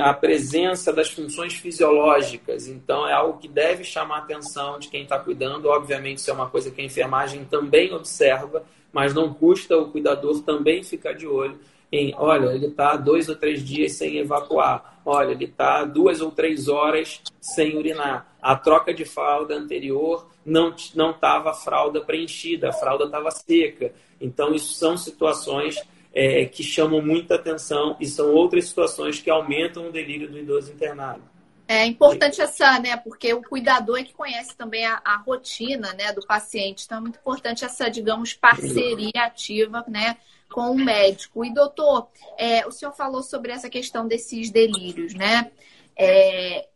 [0.00, 2.66] a presença das funções fisiológicas.
[2.66, 5.66] Então, é algo que deve chamar a atenção de quem está cuidando.
[5.68, 10.42] Obviamente, isso é uma coisa que a enfermagem também observa, mas não custa o cuidador
[10.42, 11.58] também ficar de olho
[11.92, 16.30] em, olha, ele está dois ou três dias sem evacuar, olha, ele está duas ou
[16.30, 18.34] três horas sem urinar.
[18.40, 23.92] A troca de fralda anterior não não estava a fralda preenchida, a fralda estava seca.
[24.18, 25.76] Então, isso são situações
[26.14, 30.72] é, que chamam muita atenção e são outras situações que aumentam o delírio do idoso
[30.72, 31.22] internado.
[31.68, 32.96] É importante essa, né?
[32.96, 36.84] Porque o cuidador é que conhece também a, a, rotina, né, do paciente.
[36.84, 40.16] Então é muito importante essa, digamos, parceria ativa, né,
[40.52, 41.44] com o médico.
[41.44, 45.50] E, doutor, é, o senhor falou sobre essa questão desses delírios, né?
[45.96, 46.68] É,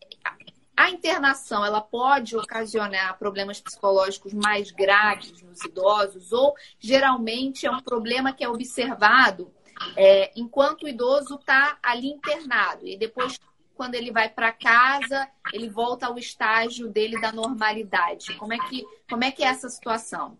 [0.77, 7.81] a internação ela pode ocasionar problemas psicológicos mais graves nos idosos ou geralmente é um
[7.81, 9.51] problema que é observado
[9.97, 13.41] é, enquanto o idoso está ali internado e depois
[13.75, 18.85] quando ele vai para casa ele volta ao estágio dele da normalidade como é que
[19.09, 20.37] como é que é essa situação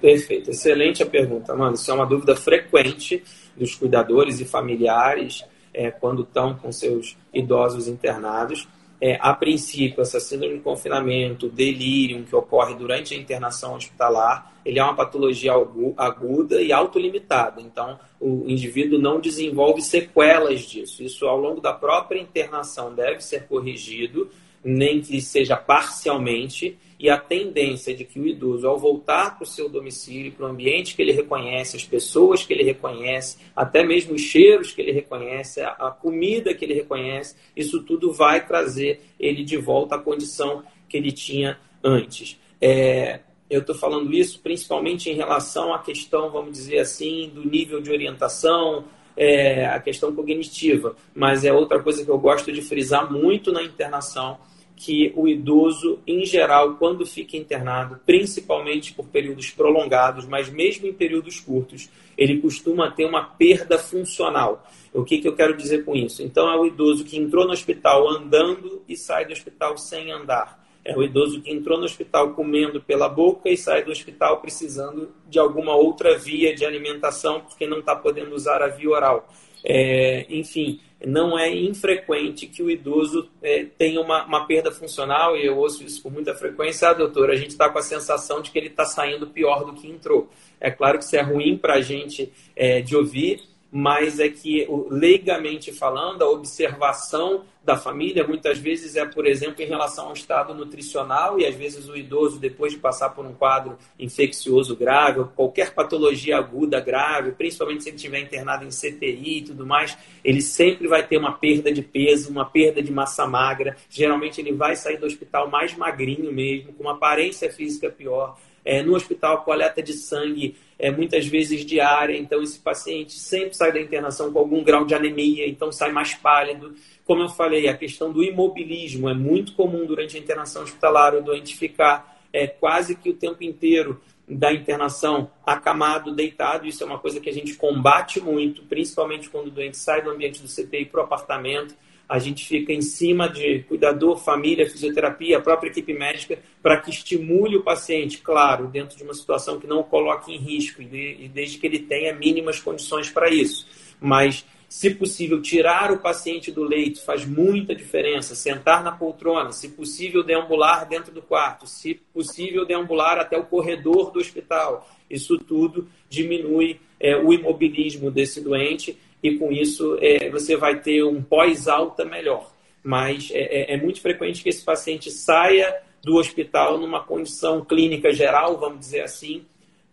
[0.00, 1.74] Perfeito, excelente a pergunta, mano.
[1.74, 3.22] Isso é uma dúvida frequente
[3.56, 8.68] dos cuidadores e familiares é, quando estão com seus idosos internados.
[9.00, 14.78] É, a princípio, essa síndrome de confinamento, delírio que ocorre durante a internação hospitalar, ele
[14.78, 15.52] é uma patologia
[15.96, 17.60] aguda e autolimitada.
[17.60, 21.02] Então, o indivíduo não desenvolve sequelas disso.
[21.02, 24.28] Isso, ao longo da própria internação, deve ser corrigido,
[24.64, 29.46] nem que seja parcialmente e a tendência de que o idoso, ao voltar para o
[29.46, 34.14] seu domicílio, para o ambiente que ele reconhece, as pessoas que ele reconhece, até mesmo
[34.14, 39.44] os cheiros que ele reconhece, a comida que ele reconhece, isso tudo vai trazer ele
[39.44, 42.38] de volta à condição que ele tinha antes.
[42.60, 47.80] É, eu estou falando isso principalmente em relação à questão, vamos dizer assim, do nível
[47.80, 48.84] de orientação,
[49.16, 50.96] é, a questão cognitiva.
[51.14, 54.38] Mas é outra coisa que eu gosto de frisar muito na internação,
[54.78, 60.92] que o idoso, em geral, quando fica internado, principalmente por períodos prolongados, mas mesmo em
[60.92, 64.64] períodos curtos, ele costuma ter uma perda funcional.
[64.94, 66.22] O que, que eu quero dizer com isso?
[66.22, 70.64] Então, é o idoso que entrou no hospital andando e sai do hospital sem andar.
[70.84, 75.10] É o idoso que entrou no hospital comendo pela boca e sai do hospital precisando
[75.28, 79.28] de alguma outra via de alimentação porque não está podendo usar a via oral.
[79.64, 85.46] É, enfim, não é infrequente que o idoso é, tenha uma, uma, perda funcional, e
[85.46, 88.50] eu ouço isso com muita frequência, ah, doutor, a gente está com a sensação de
[88.50, 90.28] que ele está saindo pior do que entrou.
[90.60, 94.66] É claro que isso é ruim para a gente é, de ouvir, mas é que,
[94.90, 100.54] leigamente falando, a observação da família muitas vezes é, por exemplo, em relação ao estado
[100.54, 105.26] nutricional e às vezes o idoso, depois de passar por um quadro infeccioso grave, ou
[105.26, 110.40] qualquer patologia aguda grave, principalmente se ele estiver internado em CTI e tudo mais, ele
[110.40, 113.76] sempre vai ter uma perda de peso, uma perda de massa magra.
[113.90, 118.38] Geralmente ele vai sair do hospital mais magrinho mesmo, com uma aparência física pior.
[118.68, 123.72] É, no hospital, coleta de sangue é muitas vezes diária, então esse paciente sempre sai
[123.72, 126.74] da internação com algum grau de anemia, então sai mais pálido.
[127.06, 131.22] Como eu falei, a questão do imobilismo é muito comum durante a internação hospitalar, o
[131.22, 136.66] doente ficar é, quase que o tempo inteiro da internação acamado, deitado.
[136.66, 140.10] Isso é uma coisa que a gente combate muito, principalmente quando o doente sai do
[140.10, 141.74] ambiente do CTI para o apartamento
[142.08, 146.88] a gente fica em cima de cuidador, família, fisioterapia, a própria equipe médica, para que
[146.88, 151.30] estimule o paciente, claro, dentro de uma situação que não o coloque em risco e
[151.32, 153.66] desde que ele tenha mínimas condições para isso.
[154.00, 158.34] Mas, se possível, tirar o paciente do leito faz muita diferença.
[158.34, 164.10] Sentar na poltrona, se possível, deambular dentro do quarto, se possível, deambular até o corredor
[164.10, 164.88] do hospital.
[165.10, 171.02] Isso tudo diminui é, o imobilismo desse doente e com isso é, você vai ter
[171.04, 172.52] um pós-alta melhor.
[172.82, 178.12] Mas é, é, é, muito frequente que esse paciente saia do hospital numa condição clínica
[178.12, 179.44] geral, vamos dizer assim,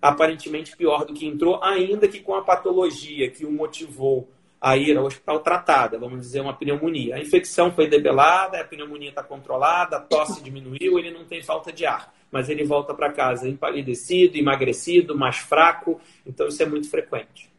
[0.01, 4.29] aparentemente pior do que entrou, ainda que com a patologia que o motivou
[4.61, 7.15] a ir ao hospital tratada, vamos dizer, uma pneumonia.
[7.15, 11.71] A infecção foi debelada, a pneumonia está controlada, a tosse diminuiu, ele não tem falta
[11.71, 16.89] de ar, mas ele volta para casa empalidecido, emagrecido, mais fraco, então isso é muito
[16.89, 17.54] frequente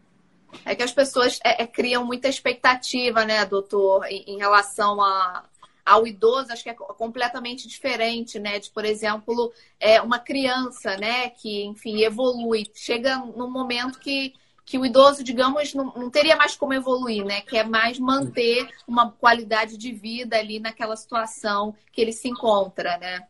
[0.65, 5.45] é que as pessoas é, é, criam muita expectativa, né, doutor, em, em relação a,
[5.87, 8.59] ao idoso, acho que é completamente diferente, né?
[8.59, 11.31] De, por exemplo, é uma criança, né?
[11.31, 12.67] Que, enfim, evolui.
[12.75, 17.41] Chega num momento que, que o idoso, digamos, não, não teria mais como evoluir, né?
[17.43, 22.99] Que é mais manter uma qualidade de vida ali naquela situação que ele se encontra,
[22.99, 23.21] né?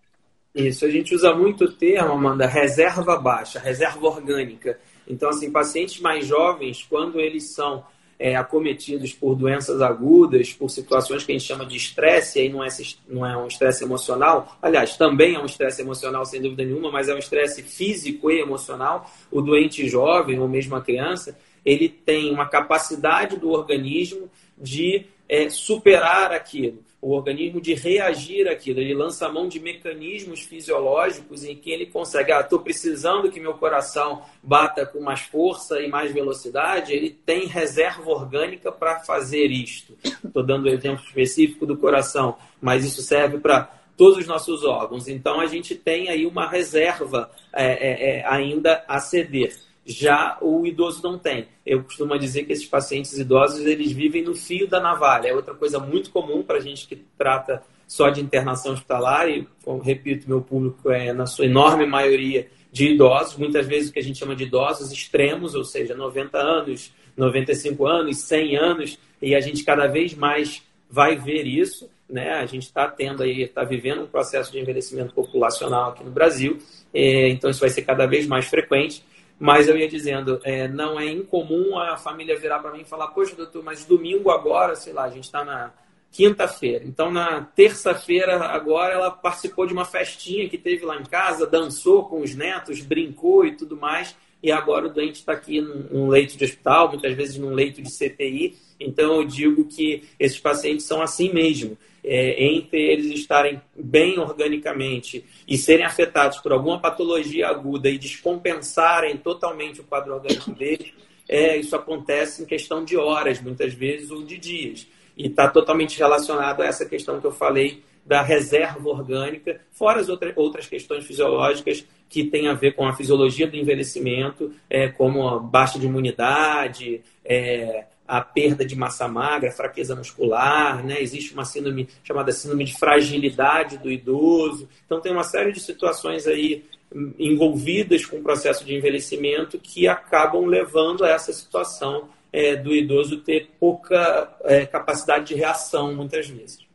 [0.55, 4.81] Isso, a gente usa muito o termo, Amanda, reserva baixa, reserva orgânica.
[5.07, 7.85] Então, assim, pacientes mais jovens, quando eles são
[8.19, 12.64] é, acometidos por doenças agudas, por situações que a gente chama de estresse, aí não
[12.64, 12.69] é,
[13.09, 17.09] não é um estresse emocional, aliás, também é um estresse emocional, sem dúvida nenhuma, mas
[17.09, 19.11] é um estresse físico e emocional.
[19.31, 25.51] O doente jovem, ou mesmo a criança, ele tem uma capacidade do organismo de é,
[25.51, 28.80] superar aquilo o organismo de reagir àquilo.
[28.80, 33.40] Ele lança a mão de mecanismos fisiológicos em que ele consegue, ah, estou precisando que
[33.40, 39.46] meu coração bata com mais força e mais velocidade, ele tem reserva orgânica para fazer
[39.46, 39.96] isto.
[40.02, 45.09] Estou dando um exemplo específico do coração, mas isso serve para todos os nossos órgãos.
[45.09, 51.01] Então a gente tem aí uma reserva é, é, ainda a ceder já o idoso
[51.03, 51.46] não tem.
[51.64, 55.29] Eu costumo dizer que esses pacientes idosos eles vivem no fio da navalha.
[55.29, 59.46] É outra coisa muito comum para a gente que trata só de internação hospitalar e,
[59.83, 64.03] repito, meu público é na sua enorme maioria de idosos, muitas vezes o que a
[64.03, 69.40] gente chama de idosos extremos, ou seja, 90 anos, 95 anos, 100 anos, e a
[69.40, 72.33] gente cada vez mais vai ver isso, né?
[72.35, 76.59] A gente está tendo aí, está vivendo um processo de envelhecimento populacional aqui no Brasil,
[76.92, 79.03] é, então isso vai ser cada vez mais frequente.
[79.38, 83.09] Mas eu ia dizendo, é, não é incomum a família virar para mim e falar:
[83.09, 85.72] Poxa, doutor, mas domingo agora, sei lá, a gente está na
[86.11, 86.82] quinta-feira.
[86.84, 92.05] Então, na terça-feira, agora, ela participou de uma festinha que teve lá em casa, dançou
[92.05, 94.16] com os netos, brincou e tudo mais.
[94.43, 97.91] E agora o doente está aqui num leito de hospital, muitas vezes num leito de
[97.91, 98.57] CTI.
[98.80, 101.76] Então, eu digo que esses pacientes são assim mesmo
[102.07, 109.16] é, entre eles estarem bem organicamente e serem afetados por alguma patologia aguda e descompensarem
[109.16, 110.94] totalmente o quadro orgânico deles,
[111.28, 114.86] é, isso acontece em questão de horas, muitas vezes, ou de dias.
[115.16, 120.09] E está totalmente relacionado a essa questão que eu falei da reserva orgânica, fora as
[120.09, 125.26] outras, outras questões fisiológicas que têm a ver com a fisiologia do envelhecimento, é, como
[125.26, 131.00] a baixa de imunidade, é, a perda de massa magra, fraqueza muscular, né?
[131.00, 134.68] existe uma síndrome chamada síndrome de fragilidade do idoso.
[134.84, 139.88] Então, tem uma série de situações aí hum, envolvidas com o processo de envelhecimento que
[139.88, 146.28] acabam levando a essa situação é, do idoso ter pouca é, capacidade de reação, muitas
[146.28, 146.66] vezes.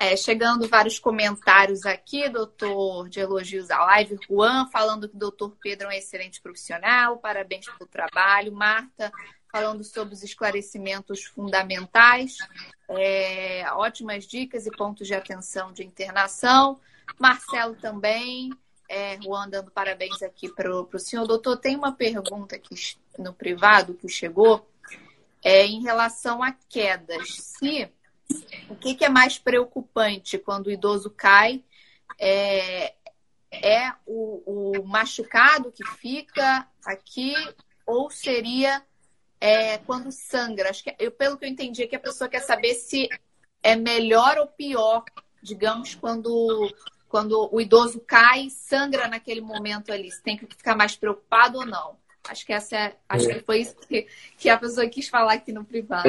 [0.00, 4.16] É, chegando vários comentários aqui, doutor, de elogios à live.
[4.28, 8.52] Juan falando que o doutor Pedro é um excelente profissional, parabéns pelo trabalho.
[8.52, 9.10] Marta
[9.50, 12.36] falando sobre os esclarecimentos fundamentais,
[12.88, 16.80] é, ótimas dicas e pontos de atenção de internação.
[17.18, 18.50] Marcelo também,
[18.88, 21.26] é, Juan dando parabéns aqui para o senhor.
[21.26, 22.74] Doutor, tem uma pergunta aqui
[23.18, 24.66] no privado que chegou
[25.42, 27.36] é, em relação a quedas.
[27.36, 27.90] Se
[28.68, 31.64] o que, que, é mais preocupante quando o idoso cai?
[32.18, 32.94] É,
[33.50, 37.34] é o, o, machucado que fica aqui
[37.86, 38.84] ou seria
[39.40, 40.70] é, quando sangra?
[40.70, 43.08] Acho que eu, pelo que eu entendi, é que a pessoa quer saber se
[43.62, 45.04] é melhor ou pior,
[45.42, 46.72] digamos, quando
[47.08, 50.10] quando o idoso cai e sangra naquele momento ali.
[50.10, 51.96] Se tem que ficar mais preocupado ou não?
[52.28, 53.34] Acho que essa é, acho é.
[53.34, 56.08] que foi isso que, que a pessoa quis falar aqui no privado.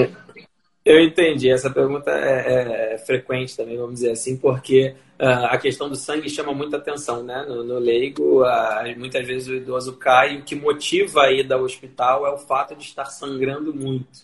[0.83, 1.49] Eu entendi.
[1.49, 6.29] Essa pergunta é, é frequente também, vamos dizer assim, porque uh, a questão do sangue
[6.29, 7.45] chama muita atenção, né?
[7.47, 11.55] No, no leigo, uh, muitas vezes o idoso cai e o que motiva a ida
[11.55, 14.19] ao hospital é o fato de estar sangrando muito.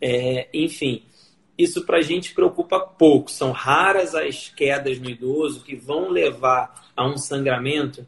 [0.00, 1.02] É, enfim,
[1.56, 3.30] isso para a gente preocupa pouco.
[3.30, 8.06] São raras as quedas no idoso que vão levar a um sangramento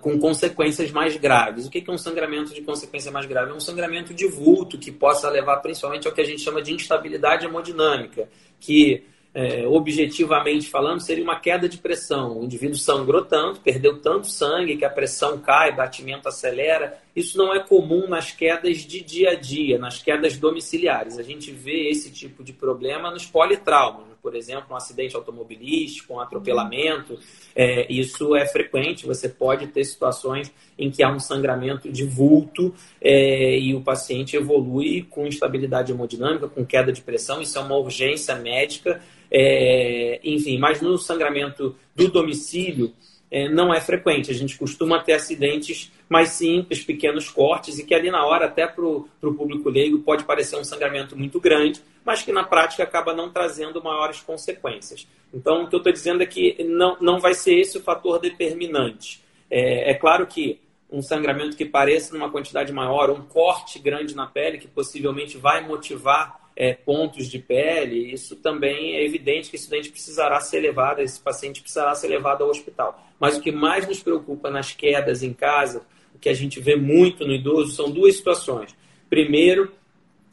[0.00, 1.66] com consequências mais graves.
[1.66, 3.50] O que é um sangramento de consequência mais grave?
[3.50, 6.72] É um sangramento de vulto que possa levar principalmente ao que a gente chama de
[6.72, 8.28] instabilidade hemodinâmica,
[8.60, 9.04] que
[9.34, 12.38] é, objetivamente falando, seria uma queda de pressão.
[12.38, 16.98] O indivíduo sangrou tanto, perdeu tanto sangue que a pressão cai, batimento acelera.
[17.18, 21.18] Isso não é comum nas quedas de dia a dia, nas quedas domiciliares.
[21.18, 26.20] A gente vê esse tipo de problema nos politraumas, por exemplo, um acidente automobilístico, um
[26.20, 27.18] atropelamento.
[27.56, 32.72] É, isso é frequente, você pode ter situações em que há um sangramento de vulto
[33.00, 37.42] é, e o paciente evolui com instabilidade hemodinâmica, com queda de pressão.
[37.42, 39.00] Isso é uma urgência médica
[39.30, 42.92] é, enfim, mas no sangramento do domicílio
[43.30, 44.30] é, não é frequente.
[44.30, 48.66] A gente costuma ter acidentes mais simples, pequenos cortes, e que ali na hora, até
[48.66, 53.12] para o público leigo, pode parecer um sangramento muito grande, mas que na prática acaba
[53.12, 55.06] não trazendo maiores consequências.
[55.32, 58.18] Então, o que eu estou dizendo é que não, não vai ser esse o fator
[58.18, 59.22] determinante.
[59.50, 60.60] É, é claro que
[60.90, 65.66] um sangramento que pareça numa quantidade maior, um corte grande na pele, que possivelmente vai
[65.66, 70.98] motivar é, pontos de pele, isso também é evidente que esse doente precisará ser levado,
[70.98, 73.00] esse paciente precisará ser levado ao hospital.
[73.20, 75.82] Mas o que mais nos preocupa nas quedas em casa,
[76.12, 78.74] o que a gente vê muito no idoso, são duas situações.
[79.08, 79.70] Primeiro,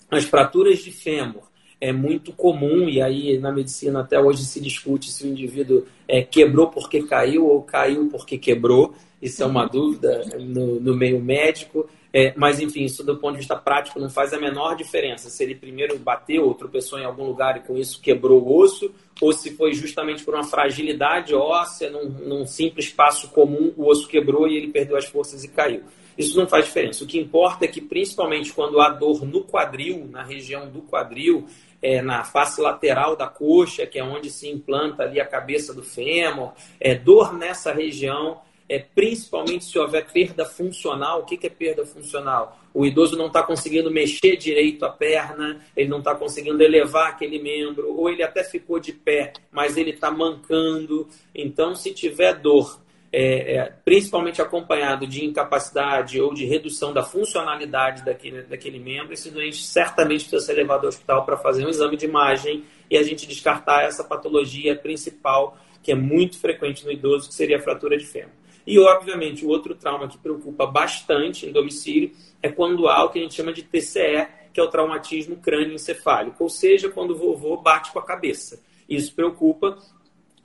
[0.09, 1.43] as fraturas de fêmur.
[1.79, 6.23] É muito comum, e aí na medicina até hoje se discute se o indivíduo é,
[6.23, 8.95] quebrou porque caiu ou caiu porque quebrou.
[9.21, 11.87] Isso é uma dúvida no, no meio médico.
[12.17, 15.29] É, mas, enfim, isso do ponto de vista prático não faz a menor diferença.
[15.29, 18.89] Se ele primeiro bateu ou tropeçou em algum lugar e com isso quebrou o osso,
[19.19, 24.07] ou se foi justamente por uma fragilidade óssea, num, num simples passo comum, o osso
[24.07, 25.83] quebrou e ele perdeu as forças e caiu.
[26.17, 27.03] Isso não faz diferença.
[27.03, 31.45] O que importa é que, principalmente quando há dor no quadril, na região do quadril,
[31.81, 35.83] é, na face lateral da coxa, que é onde se implanta ali a cabeça do
[35.83, 41.21] fêmur, é, dor nessa região é, principalmente se houver perda funcional.
[41.21, 42.59] O que, que é perda funcional?
[42.73, 47.39] O idoso não está conseguindo mexer direito a perna, ele não está conseguindo elevar aquele
[47.41, 51.07] membro, ou ele até ficou de pé, mas ele está mancando.
[51.33, 52.81] Então, se tiver dor,
[53.13, 59.31] é, é, principalmente acompanhado de incapacidade ou de redução da funcionalidade daquele, daquele membro, esse
[59.31, 63.03] doente certamente precisa ser levado ao hospital para fazer um exame de imagem e a
[63.03, 67.95] gente descartar essa patologia principal que é muito frequente no idoso, que seria a fratura
[67.95, 68.31] de fêmur.
[68.65, 72.11] E, obviamente, o outro trauma que preocupa bastante em domicílio
[72.41, 76.43] é quando há o que a gente chama de TCE, que é o traumatismo crânioencefálico,
[76.43, 78.59] ou seja, quando o vovô bate com a cabeça.
[78.87, 79.77] Isso preocupa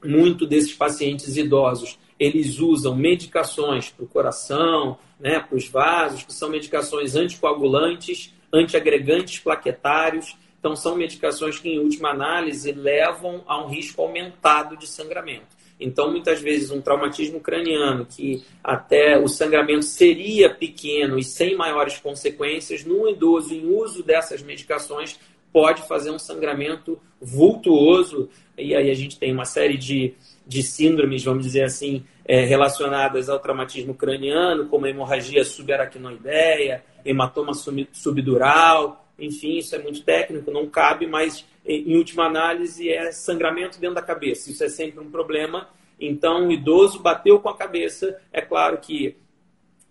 [0.05, 1.99] muito desses pacientes idosos.
[2.19, 9.39] Eles usam medicações para o coração, né, para os vasos, que são medicações anticoagulantes, antiagregantes
[9.39, 15.57] plaquetários, Então, são medicações que, em última análise, levam a um risco aumentado de sangramento.
[15.81, 21.99] Então, muitas vezes, um traumatismo craniano, que até o sangramento seria pequeno e sem maiores
[21.99, 25.19] consequências, num idoso em uso dessas medicações,
[25.53, 28.29] pode fazer um sangramento vultuoso.
[28.57, 30.15] E aí a gente tem uma série de,
[30.47, 37.53] de síndromes, vamos dizer assim, é, relacionadas ao traumatismo craniano, como hemorragia subaracnoideia, hematoma
[37.93, 43.97] subdural, enfim, isso é muito técnico, não cabe, mas em última análise é sangramento dentro
[43.97, 44.51] da cabeça.
[44.51, 45.69] Isso é sempre um problema.
[45.99, 48.19] Então, o idoso bateu com a cabeça.
[48.33, 49.17] É claro que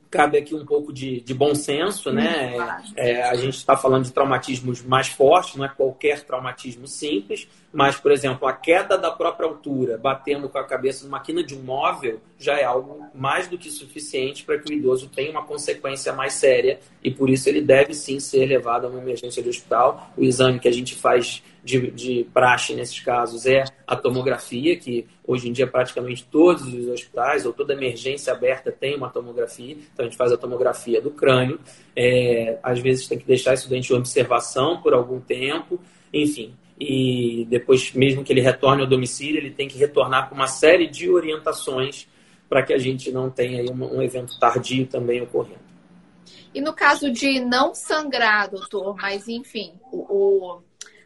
[0.10, 2.56] cabe aqui um pouco de, de bom senso, né?
[2.96, 7.96] É, a gente está falando de traumatismos mais fortes, não é qualquer traumatismo simples, mas,
[7.96, 11.62] por exemplo, a queda da própria altura, batendo com a cabeça numa quina de um
[11.62, 16.12] móvel, já é algo mais do que suficiente para que o idoso tenha uma consequência
[16.12, 20.12] mais séria e, por isso, ele deve sim ser levado a uma emergência de hospital.
[20.18, 25.06] O exame que a gente faz de, de praxe nesses casos é a tomografia, que
[25.26, 30.06] hoje em dia praticamente todos os hospitais ou toda emergência aberta tem uma tomografia, então
[30.06, 31.60] a gente faz a tomografia do crânio.
[31.96, 35.80] É, às vezes tem que deixar esse doente em observação por algum tempo,
[36.14, 40.48] enfim e depois, mesmo que ele retorne ao domicílio, ele tem que retornar com uma
[40.48, 42.08] série de orientações
[42.48, 45.68] para que a gente não tenha um, um evento tardio também ocorrendo.
[46.54, 50.62] E no caso de não sangrar, doutor, mas enfim, o, o,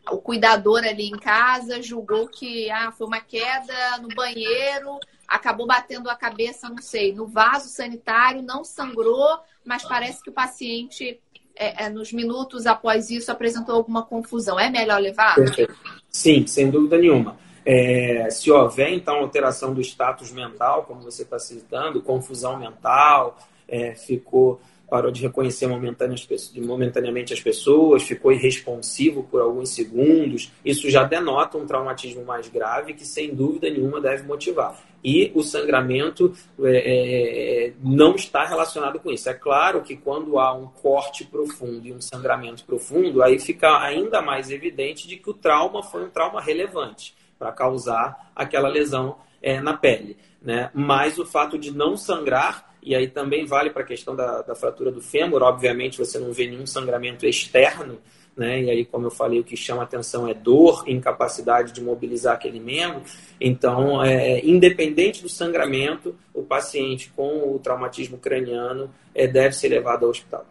[0.09, 6.09] o, cuidador ali em casa julgou que ah, foi uma queda no banheiro, acabou batendo
[6.09, 11.19] a cabeça, não sei, no vaso sanitário, não sangrou, mas parece que o paciente
[11.55, 14.59] é, é, nos minutos após isso apresentou alguma confusão.
[14.59, 15.35] É melhor levar?
[15.35, 15.75] Perfeito.
[16.09, 17.37] Sim, sem dúvida nenhuma.
[17.65, 23.37] É, se houver, então, alteração do status mental, como você está citando, confusão mental,
[23.67, 24.59] é, ficou
[24.89, 31.65] parou de reconhecer momentaneamente as pessoas, ficou irresponsivo por alguns segundos, isso já denota um
[31.65, 34.79] traumatismo mais grave que, sem dúvida nenhuma, deve motivar.
[35.03, 39.29] E o sangramento é, é, é, não está relacionado com isso.
[39.29, 44.21] É claro que quando há um corte profundo e um sangramento profundo, aí fica ainda
[44.21, 49.61] mais evidente de que o trauma foi um trauma relevante para causar aquela lesão é,
[49.61, 50.17] na pele.
[50.41, 50.71] Né?
[50.73, 54.55] Mas o fato de não sangrar e aí também vale para a questão da, da
[54.55, 57.97] fratura do fêmur, obviamente você não vê nenhum sangramento externo,
[58.35, 58.63] né?
[58.63, 62.59] E aí, como eu falei, o que chama atenção é dor, incapacidade de mobilizar aquele
[62.59, 63.03] membro.
[63.39, 70.03] Então, é, independente do sangramento, o paciente com o traumatismo craniano é, deve ser levado
[70.03, 70.45] ao hospital.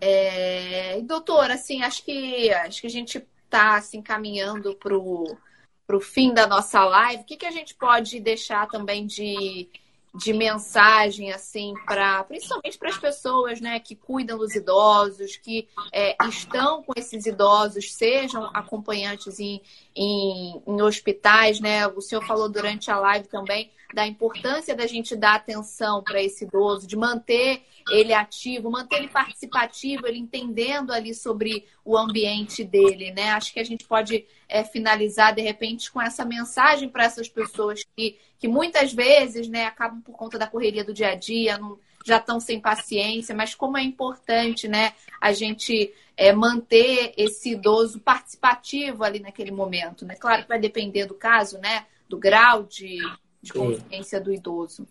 [0.00, 5.36] É, doutor, assim, acho que acho que a gente está assim, caminhando para o
[6.00, 7.22] fim da nossa live.
[7.22, 9.68] O que, que a gente pode deixar também de
[10.14, 16.16] de mensagem assim para principalmente para as pessoas né que cuidam dos idosos que é,
[16.26, 19.60] estão com esses idosos sejam acompanhantes em,
[19.94, 25.14] em, em, hospitais né o senhor falou durante a live também da importância da gente
[25.14, 31.14] dar atenção para esse idoso de manter ele ativo manter ele participativo ele entendendo ali
[31.14, 36.00] sobre o ambiente dele né acho que a gente pode é, finalizar de repente com
[36.00, 40.84] essa mensagem para essas pessoas que que muitas vezes né, acabam por conta da correria
[40.84, 45.32] do dia a dia, não, já estão sem paciência, mas como é importante né, a
[45.32, 50.06] gente é, manter esse idoso participativo ali naquele momento.
[50.06, 50.14] Né?
[50.14, 52.98] Claro que vai depender do caso, né, do grau de,
[53.42, 54.86] de consciência do idoso.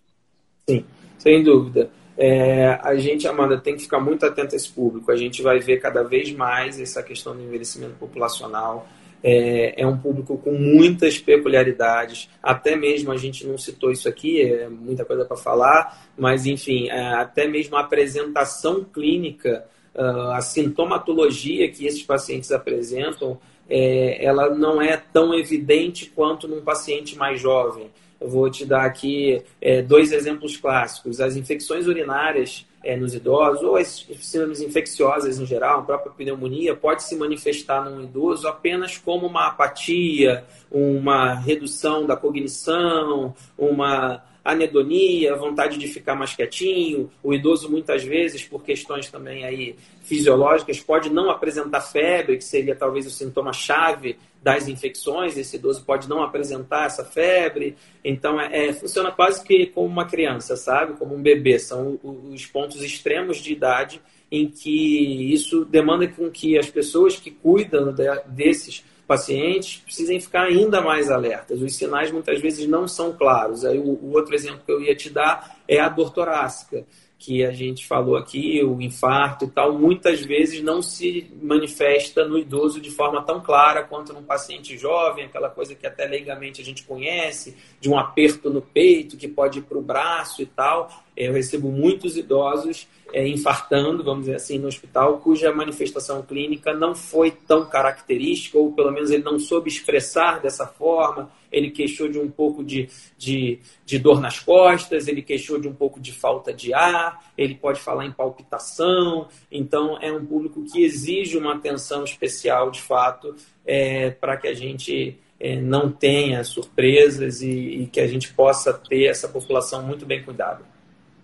[0.68, 0.84] Sim,
[1.18, 1.90] sem dúvida.
[2.20, 5.12] É, a gente, Amanda, tem que ficar muito atento a esse público.
[5.12, 8.88] A gente vai ver cada vez mais essa questão do envelhecimento populacional
[9.22, 12.28] é, é, um público com muitas peculiaridades.
[12.42, 16.88] Até mesmo a gente não citou isso aqui, é muita coisa para falar, mas enfim,
[16.88, 19.64] é, até mesmo a apresentação clínica,
[19.94, 23.38] uh, a sintomatologia que esses pacientes apresentam,
[23.68, 27.90] é, ela não é tão evidente quanto num paciente mais jovem.
[28.20, 31.20] Eu vou te dar aqui é, dois exemplos clássicos.
[31.20, 36.74] As infecções urinárias é, nos idosos, ou as síndromes infecciosas em geral, a própria pneumonia,
[36.74, 44.22] pode se manifestar num idoso apenas como uma apatia, uma redução da cognição, uma
[44.52, 47.10] anedonia, vontade de ficar mais quietinho.
[47.22, 52.74] O idoso, muitas vezes, por questões também aí fisiológicas, pode não apresentar febre, que seria
[52.74, 55.36] talvez o sintoma chave das infecções.
[55.36, 57.76] Esse idoso pode não apresentar essa febre.
[58.02, 60.94] Então, é, é, funciona quase que como uma criança, sabe?
[60.94, 61.58] Como um bebê.
[61.58, 64.00] São os pontos extremos de idade
[64.32, 67.94] em que isso demanda com que as pessoas que cuidam
[68.26, 71.62] desses pacientes precisem ficar ainda mais alertas.
[71.62, 73.64] Os sinais muitas vezes não são claros.
[73.64, 76.84] Aí o, o outro exemplo que eu ia te dar é a dor torácica
[77.18, 82.38] que a gente falou aqui, o infarto e tal, muitas vezes não se manifesta no
[82.38, 86.64] idoso de forma tão clara quanto num paciente jovem, aquela coisa que até leigamente a
[86.64, 90.90] gente conhece, de um aperto no peito que pode ir para o braço e tal.
[91.16, 96.94] Eu recebo muitos idosos é, infartando, vamos dizer assim, no hospital, cuja manifestação clínica não
[96.94, 101.28] foi tão característica, ou pelo menos ele não soube expressar dessa forma.
[101.50, 105.74] Ele queixou de um pouco de, de, de dor nas costas, ele queixou de um
[105.74, 109.28] pouco de falta de ar, ele pode falar em palpitação.
[109.50, 113.34] Então, é um público que exige uma atenção especial, de fato,
[113.66, 117.50] é, para que a gente é, não tenha surpresas e,
[117.82, 120.77] e que a gente possa ter essa população muito bem cuidada.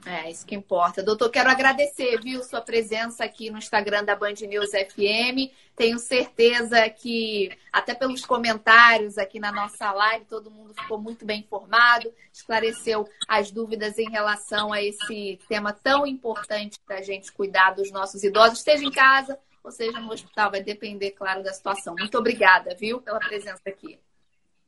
[0.07, 1.03] É, isso que importa.
[1.03, 5.51] Doutor, quero agradecer, viu, sua presença aqui no Instagram da Band News FM.
[5.75, 11.41] Tenho certeza que, até pelos comentários aqui na nossa live, todo mundo ficou muito bem
[11.41, 17.71] informado, esclareceu as dúvidas em relação a esse tema tão importante para a gente cuidar
[17.75, 21.95] dos nossos idosos, esteja em casa ou seja no hospital, vai depender, claro, da situação.
[21.99, 23.99] Muito obrigada, viu, pela presença aqui.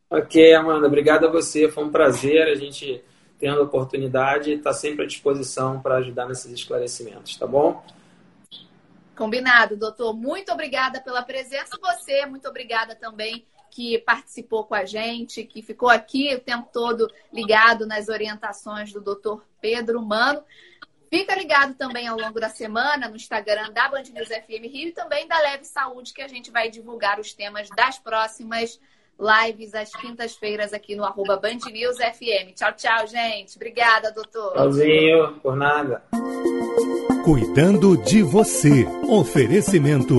[0.08, 2.48] Ok, Amanda, obrigado a você, foi um prazer.
[2.48, 3.04] A gente
[3.38, 7.84] tendo a oportunidade, está sempre à disposição para ajudar nesses esclarecimentos, tá bom?
[9.14, 10.14] Combinado, doutor.
[10.14, 11.78] Muito obrigada pela presença.
[11.80, 17.10] Você, muito obrigada também que participou com a gente, que ficou aqui o tempo todo
[17.32, 20.42] ligado nas orientações do doutor Pedro Mano.
[21.10, 24.92] Fica ligado também ao longo da semana no Instagram da Band News FM Rio e
[24.92, 28.80] também da Leve Saúde, que a gente vai divulgar os temas das próximas
[29.18, 32.52] lives às quintas-feiras aqui no arroba Band News FM.
[32.54, 33.56] Tchau, tchau, gente.
[33.56, 34.52] Obrigada, doutor.
[34.52, 36.02] Tchauzinho, por nada.
[37.24, 38.86] Cuidando de você.
[39.08, 40.14] Oferecimento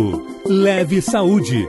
[0.45, 1.67] Leve Saúde.